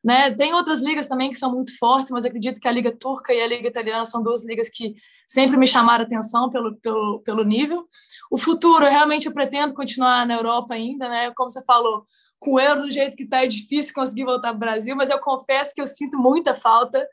[0.04, 0.32] Né?
[0.34, 3.40] Tem outras ligas também que são muito fortes, mas acredito que a Liga Turca e
[3.40, 4.94] a Liga Italiana são duas ligas que
[5.26, 7.86] sempre me chamaram atenção pelo, pelo, pelo nível.
[8.30, 11.32] O futuro, realmente, eu pretendo continuar na Europa ainda, né?
[11.36, 12.04] Como você falou,
[12.38, 15.10] com o euro do jeito que está, é difícil conseguir voltar para o Brasil, mas
[15.10, 17.04] eu confesso que eu sinto muita falta,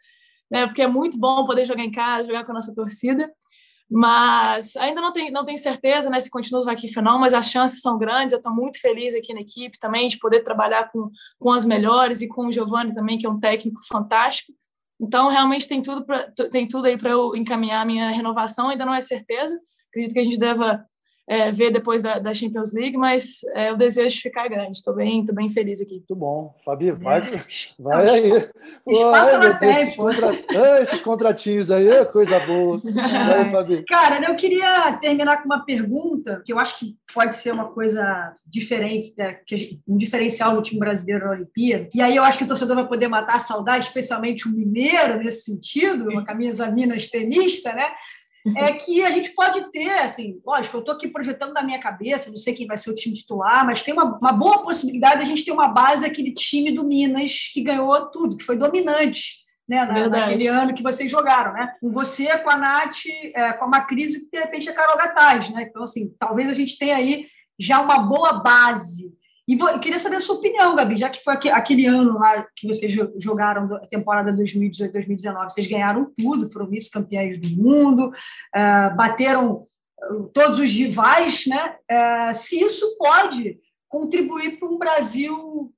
[0.49, 0.67] né?
[0.67, 3.31] Porque é muito bom poder jogar em casa, jogar com a nossa torcida.
[3.89, 7.49] Mas ainda não tenho, não tenho certeza né, se continua aqui ou não, mas as
[7.49, 8.33] chances são grandes.
[8.33, 11.09] Eu estou muito feliz aqui na equipe também de poder trabalhar com,
[11.39, 14.53] com as melhores e com o Giovanni também, que é um técnico fantástico.
[14.99, 18.85] Então, realmente tem tudo, pra, tem tudo aí para eu encaminhar a minha renovação, ainda
[18.85, 19.59] não é certeza.
[19.89, 20.83] Acredito que a gente deva
[21.27, 24.77] é, ver depois da, da, Champions League, mas é, o desejo de ficar grande.
[24.77, 25.95] Estou bem, tô bem feliz aqui.
[25.95, 26.55] Muito bom.
[26.63, 27.41] Fabi, vai, é.
[27.79, 28.29] vai aí.
[28.87, 30.27] Espaço na esses, contra...
[30.49, 32.79] ah, esses contratinhos aí, é coisa boa.
[32.83, 33.83] Vai, Fabi.
[33.85, 38.33] Cara, eu queria terminar com uma pergunta que eu acho que pode ser uma coisa
[38.45, 39.39] diferente, né,
[39.87, 41.89] um diferencial no time brasileiro na Olimpíada.
[41.93, 45.17] E aí eu acho que o torcedor vai poder matar a saudade, especialmente o mineiro
[45.17, 47.85] nesse sentido, uma camisa Minas tenista, né?
[48.55, 52.29] É que a gente pode ter, assim, lógico, eu estou aqui projetando na minha cabeça,
[52.29, 55.21] não sei quem vai ser o time titular, mas tem uma, uma boa possibilidade de
[55.21, 59.45] a gente ter uma base daquele time do Minas que ganhou tudo, que foi dominante.
[59.67, 61.73] Né, na, naquele ano que vocês jogaram, né?
[61.81, 62.99] Com você, com a Nath,
[63.33, 65.65] é, com a Macrise e de repente a Carol Gataz, né?
[65.67, 67.25] Então, assim, talvez a gente tenha aí
[67.59, 69.11] já uma boa base
[69.47, 72.67] e vou, queria saber a sua opinião, Gabi, já que foi aquele ano lá que
[72.67, 79.67] vocês jogaram a temporada 2018-2019, vocês ganharam tudo, foram vice-campeões do mundo, uh, bateram
[80.09, 81.75] uh, todos os rivais, né?
[81.91, 85.71] Uh, se isso pode contribuir para um Brasil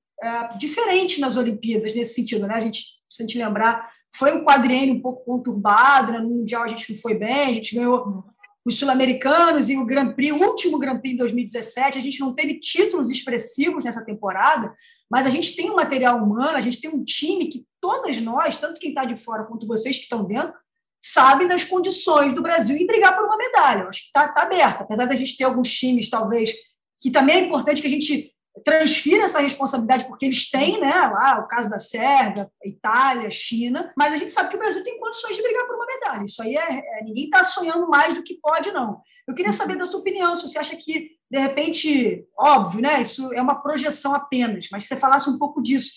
[0.58, 2.56] diferente nas Olimpíadas, nesse sentido, né?
[2.56, 6.18] A gente, se a gente lembrar, foi um quadriênio um pouco conturbado, né?
[6.18, 8.24] no Mundial a gente não foi bem, a gente ganhou
[8.68, 11.98] os sul-americanos e o Grand Prix, o último Grand Prix em 2017.
[11.98, 14.76] A gente não teve títulos expressivos nessa temporada,
[15.10, 18.58] mas a gente tem um material humano, a gente tem um time que todas nós,
[18.58, 20.54] tanto quem está de fora quanto vocês que estão dentro,
[21.02, 23.84] sabem das condições do Brasil em brigar por uma medalha.
[23.84, 26.52] Eu acho que está tá aberto, apesar da gente ter alguns times, talvez,
[27.00, 28.34] que também é importante que a gente
[28.64, 34.14] transfira essa responsabilidade, porque eles têm, né, lá o caso da Sérvia, Itália, China, mas
[34.14, 36.24] a gente sabe que o Brasil tem condições de brigar por uma medalha.
[36.26, 39.02] Isso aí é, é ninguém está sonhando mais do que pode, não.
[39.28, 43.02] Eu queria saber da sua opinião, se você acha que de repente, óbvio, né?
[43.02, 45.92] Isso é uma projeção apenas, mas se você falasse um pouco disso,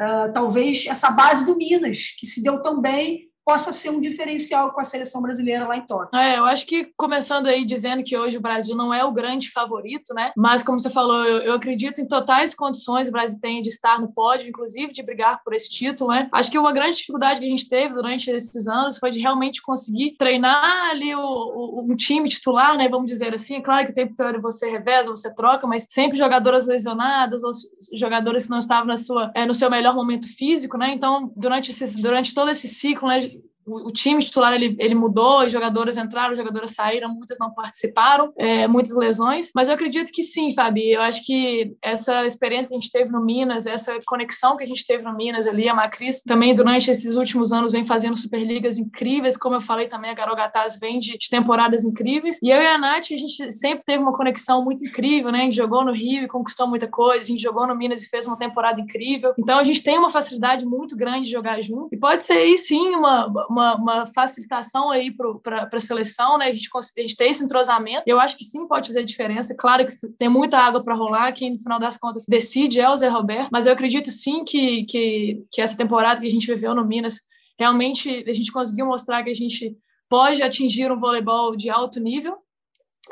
[0.00, 4.72] uh, talvez essa base do Minas, que se deu tão bem possa ser um diferencial
[4.72, 6.18] com a seleção brasileira lá em Tóquio.
[6.18, 9.50] É, eu acho que começando aí dizendo que hoje o Brasil não é o grande
[9.50, 10.32] favorito, né?
[10.36, 14.00] Mas como você falou, eu, eu acredito em totais condições o Brasil tem de estar
[14.00, 16.28] no pódio, inclusive de brigar por esse título, né?
[16.32, 19.60] Acho que uma grande dificuldade que a gente teve durante esses anos foi de realmente
[19.60, 22.88] conseguir treinar ali o, o, o time titular, né?
[22.88, 23.56] Vamos dizer assim.
[23.56, 27.50] É claro que o tempo todo você reveza, você troca, mas sempre jogadoras lesionadas ou
[27.94, 30.92] jogadores que não estavam na sua, é, no seu melhor momento físico, né?
[30.92, 33.20] Então, durante, esse, durante todo esse ciclo, né?
[33.66, 38.32] O, time titular ele, ele mudou, os jogadores entraram, os jogadores saíram, muitas não participaram,
[38.36, 42.74] é, muitas lesões, mas eu acredito que sim, Fabi, eu acho que essa experiência que
[42.74, 45.74] a gente teve no Minas, essa conexão que a gente teve no Minas ali, a
[45.74, 50.14] Macris também durante esses últimos anos vem fazendo Superligas incríveis, como eu falei também, a
[50.14, 50.36] Carol
[50.80, 54.16] vem de, de temporadas incríveis, e eu e a Nath, a gente sempre teve uma
[54.16, 57.42] conexão muito incrível, né, a gente jogou no Rio e conquistou muita coisa, a gente
[57.42, 60.96] jogou no Minas e fez uma temporada incrível, então a gente tem uma facilidade muito
[60.96, 65.68] grande de jogar junto, e pode ser aí sim uma uma, uma facilitação aí para
[65.72, 66.46] a seleção, né?
[66.46, 68.02] A gente, a gente ter esse entrosamento.
[68.06, 69.54] Eu acho que sim pode fazer diferença.
[69.56, 72.96] Claro que tem muita água para rolar, quem no final das contas decide é o
[72.96, 76.74] Zé Roberto, mas eu acredito sim que, que, que essa temporada que a gente viveu
[76.74, 77.20] no Minas,
[77.58, 79.76] realmente a gente conseguiu mostrar que a gente
[80.08, 82.36] pode atingir um voleibol de alto nível,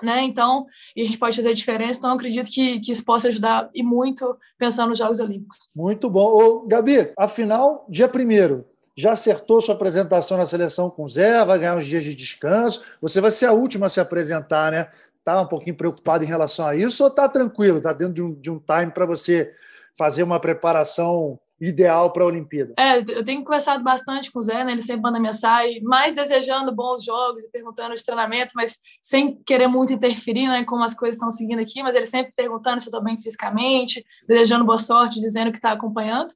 [0.02, 0.22] né?
[0.22, 1.98] Então, e a gente pode fazer diferença.
[1.98, 5.70] Então, acredito que, que isso possa ajudar e muito pensando nos Jogos Olímpicos.
[5.74, 6.26] Muito bom.
[6.26, 8.66] Ô, Gabi, afinal, dia primeiro,
[8.96, 12.84] já acertou sua apresentação na seleção com o Zé, vai ganhar uns dias de descanso.
[13.00, 14.88] Você vai ser a última a se apresentar, né?
[15.18, 17.78] Está um pouquinho preocupado em relação a isso ou está tranquilo?
[17.78, 19.52] Está dentro de um, de um time para você
[19.96, 22.72] fazer uma preparação ideal para a Olimpíada?
[22.78, 24.72] É, eu tenho conversado bastante com o Zé, né?
[24.72, 29.66] ele sempre manda mensagem, mais desejando bons jogos e perguntando de treinamento, mas sem querer
[29.66, 32.90] muito interferir né, como as coisas estão seguindo aqui, mas ele sempre perguntando se eu
[32.90, 36.32] estou bem fisicamente, desejando boa sorte, dizendo que está acompanhando.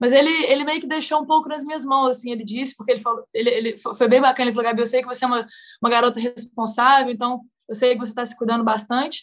[0.00, 2.92] Mas ele, ele meio que deixou um pouco nas minhas mãos, assim, ele disse, porque
[2.92, 5.28] ele falou, ele, ele foi bem bacana, ele falou, Gabi, eu sei que você é
[5.28, 5.46] uma,
[5.80, 9.22] uma garota responsável, então eu sei que você está se cuidando bastante.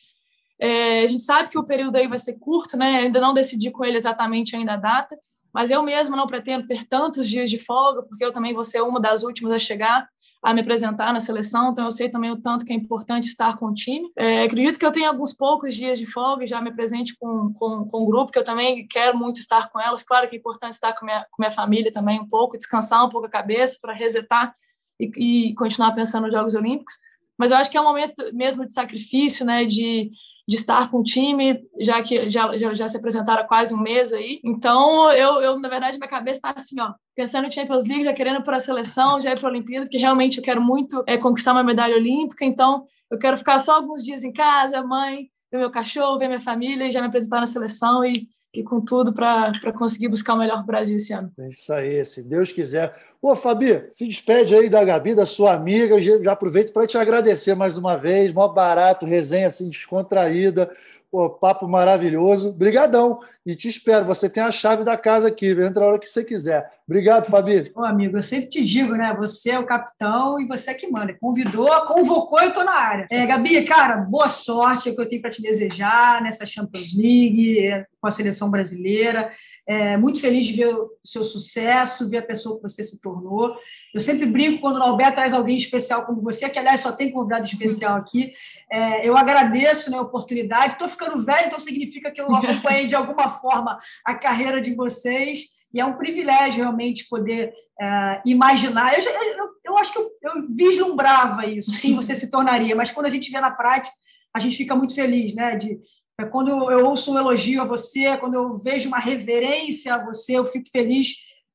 [0.59, 2.97] É, a gente sabe que o período aí vai ser curto, né?
[2.97, 5.17] Ainda não decidi com ele exatamente ainda a data,
[5.53, 8.81] mas eu mesma não pretendo ter tantos dias de folga, porque eu também vou ser
[8.81, 10.07] uma das últimas a chegar
[10.43, 13.57] a me apresentar na seleção, então eu sei também o tanto que é importante estar
[13.57, 14.11] com o time.
[14.17, 17.85] É, acredito que eu tenho alguns poucos dias de folga, já me presente com, com,
[17.85, 20.01] com o grupo, que eu também quero muito estar com elas.
[20.01, 23.09] Claro que é importante estar com minha, com minha família também um pouco, descansar um
[23.09, 24.51] pouco a cabeça para resetar
[24.99, 26.95] e, e continuar pensando nos Jogos Olímpicos.
[27.37, 30.09] Mas eu acho que é um momento mesmo de sacrifício, né, de
[30.51, 33.77] de estar com o time, já que já, já, já, se apresentaram há quase um
[33.77, 34.41] mês aí.
[34.43, 38.11] Então, eu, eu na verdade, minha cabeça está assim, ó, pensando em Champions League, já
[38.11, 41.17] querendo para a seleção, já ir para a Olimpíada, porque realmente eu quero muito é,
[41.17, 42.43] conquistar uma medalha olímpica.
[42.43, 46.41] Então, eu quero ficar só alguns dias em casa, mãe, ver meu cachorro, ver minha
[46.41, 48.11] família e já me apresentar na seleção e
[48.53, 51.31] e com tudo para conseguir buscar o melhor Brasil esse ano.
[51.39, 52.93] É isso aí, se Deus quiser.
[53.21, 55.99] Ô, Fabi, se despede aí da Gabi, da sua amiga.
[56.01, 58.33] Já aproveito para te agradecer mais uma vez.
[58.33, 60.69] Mó barato, resenha assim, descontraída.
[61.09, 62.53] Pô, papo maravilhoso.
[62.53, 63.19] Brigadão.
[63.45, 64.05] E te espero.
[64.05, 65.47] Você tem a chave da casa aqui.
[65.51, 66.69] Entra a hora que você quiser.
[66.87, 67.71] Obrigado, Fabi.
[67.75, 69.15] Ô, amigo, eu sempre te digo, né?
[69.17, 71.15] Você é o capitão e você é que manda.
[71.19, 73.07] Convidou, convocou, eu tô na área.
[73.09, 76.93] É, Gabi, cara, boa sorte é o que eu tenho para te desejar nessa Champions
[76.93, 79.31] League, é, com a seleção brasileira.
[79.65, 83.55] É, muito feliz de ver o seu sucesso, ver a pessoa que você se tornou.
[83.93, 87.11] Eu sempre brinco quando o Alberto traz alguém especial como você, que aliás só tem
[87.11, 88.33] convidado especial aqui.
[88.69, 90.73] É, eu agradeço né, a oportunidade.
[90.73, 95.60] Estou ficando velho, então significa que eu acompanhei de alguma forma a carreira de vocês.
[95.73, 98.97] E é um privilégio realmente poder é, imaginar.
[98.97, 103.05] Eu, eu, eu, acho que eu, eu vislumbrava isso, quem você se tornaria, mas quando
[103.07, 103.95] a gente vê na prática,
[104.33, 105.55] a gente fica muito feliz, né?
[105.55, 105.79] De,
[106.19, 110.33] é quando eu ouço um elogio a você, quando eu vejo uma reverência a você,
[110.33, 111.09] eu fico feliz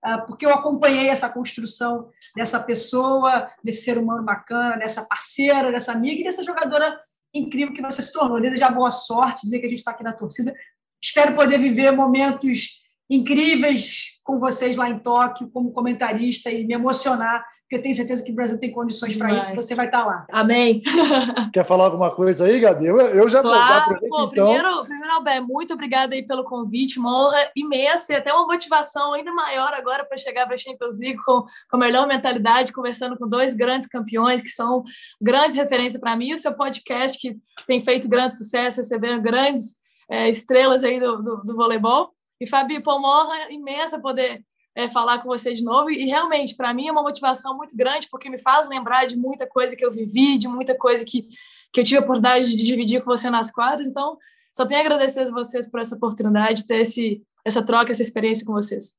[0.05, 5.93] uh, porque eu acompanhei essa construção dessa pessoa, desse ser humano bacana, dessa parceira, dessa
[5.93, 6.99] amiga e dessa jogadora
[7.33, 8.41] incrível que você se tornou.
[8.41, 10.55] Desejar boa sorte, dizer que a gente está aqui na torcida.
[11.03, 17.45] Espero poder viver momentos incríveis com vocês lá em Tóquio, como comentarista, e me emocionar
[17.67, 20.07] porque eu tenho certeza que o Brasil tem condições para isso, você vai estar tá
[20.07, 20.27] lá.
[20.31, 20.81] Amém.
[21.53, 22.87] Quer falar alguma coisa aí, Gabi?
[22.87, 23.99] Eu, eu já claro.
[24.09, 24.29] Pô, então.
[24.29, 29.15] Primeiro, primeiro, Albert, muito obrigada aí pelo convite, uma honra imensa e até uma motivação
[29.15, 33.19] ainda maior agora para chegar para a Champions League com, com a melhor mentalidade, conversando
[33.19, 34.85] com dois grandes campeões que são
[35.21, 37.37] grandes referências para mim, e o seu podcast que
[37.67, 39.75] tem feito grande sucesso, recebendo grandes
[40.09, 42.16] é, estrelas aí do, do, do voleibol.
[42.41, 45.91] E, Fabi, pô, uma honra imensa poder é, falar com você de novo.
[45.91, 49.47] E realmente, para mim, é uma motivação muito grande, porque me faz lembrar de muita
[49.47, 51.28] coisa que eu vivi, de muita coisa que,
[51.72, 53.87] que eu tive a oportunidade de dividir com você nas quadras.
[53.87, 54.18] Então,
[54.53, 58.03] só tenho a agradecer a vocês por essa oportunidade, de ter esse, essa troca, essa
[58.03, 58.95] experiência com vocês.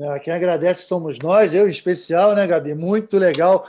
[0.00, 2.74] É, quem agradece somos nós, eu em especial, né, Gabi?
[2.74, 3.66] Muito legal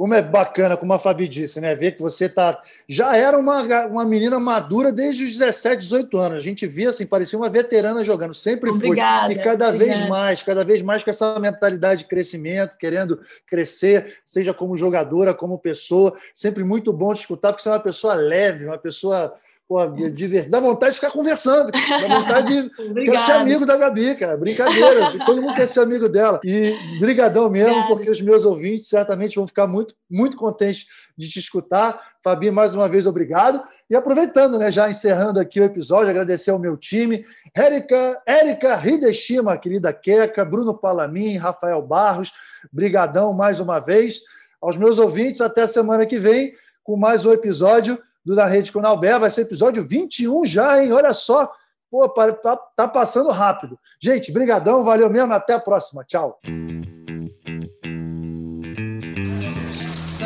[0.00, 1.74] como é bacana, como a Fabi disse, né?
[1.74, 2.58] Ver que você tá.
[2.88, 6.36] Já era uma, uma menina madura desde os 17, 18 anos.
[6.38, 9.34] A gente via assim, parecia uma veterana jogando, sempre obrigada, foi.
[9.34, 9.98] E cada obrigada.
[9.98, 15.34] vez mais, cada vez mais com essa mentalidade de crescimento, querendo crescer, seja como jogadora,
[15.34, 16.16] como pessoa.
[16.32, 19.34] Sempre muito bom te escutar, porque você é uma pessoa leve, uma pessoa
[19.70, 23.76] Pô, de, de, dá vontade de ficar conversando, dá vontade de quero ser amigo da
[23.76, 24.36] Gabi, cara.
[24.36, 26.40] Brincadeira, todo mundo quer ser amigo dela.
[26.42, 27.94] E brigadão mesmo, Obrigada.
[27.94, 32.02] porque os meus ouvintes certamente vão ficar muito, muito contentes de te escutar.
[32.20, 33.62] Fabi, mais uma vez, obrigado.
[33.88, 39.56] E aproveitando, né, já encerrando aqui o episódio, agradecer ao meu time, Érica, Érica Hideshima,
[39.56, 42.32] querida Queca, Bruno Palamin, Rafael Barros,
[42.72, 44.22] brigadão mais uma vez.
[44.60, 47.96] Aos meus ouvintes, até semana que vem, com mais um episódio
[48.30, 49.20] do Da Rede com Albert.
[49.20, 50.92] Vai ser episódio 21 já, hein?
[50.92, 51.50] Olha só.
[51.90, 53.76] Pô, tá, tá passando rápido.
[54.00, 55.32] Gente, brigadão, valeu mesmo.
[55.32, 56.04] Até a próxima.
[56.04, 56.38] Tchau.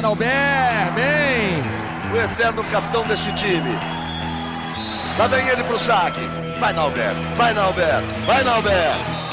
[0.04, 2.12] Albert, bem!
[2.12, 3.70] O eterno capitão deste time.
[5.18, 6.20] Lá vem ele pro saque.
[6.60, 7.14] Vai, Nalber.
[7.36, 8.02] Vai, Nalber.
[8.26, 9.23] Vai, Nalber.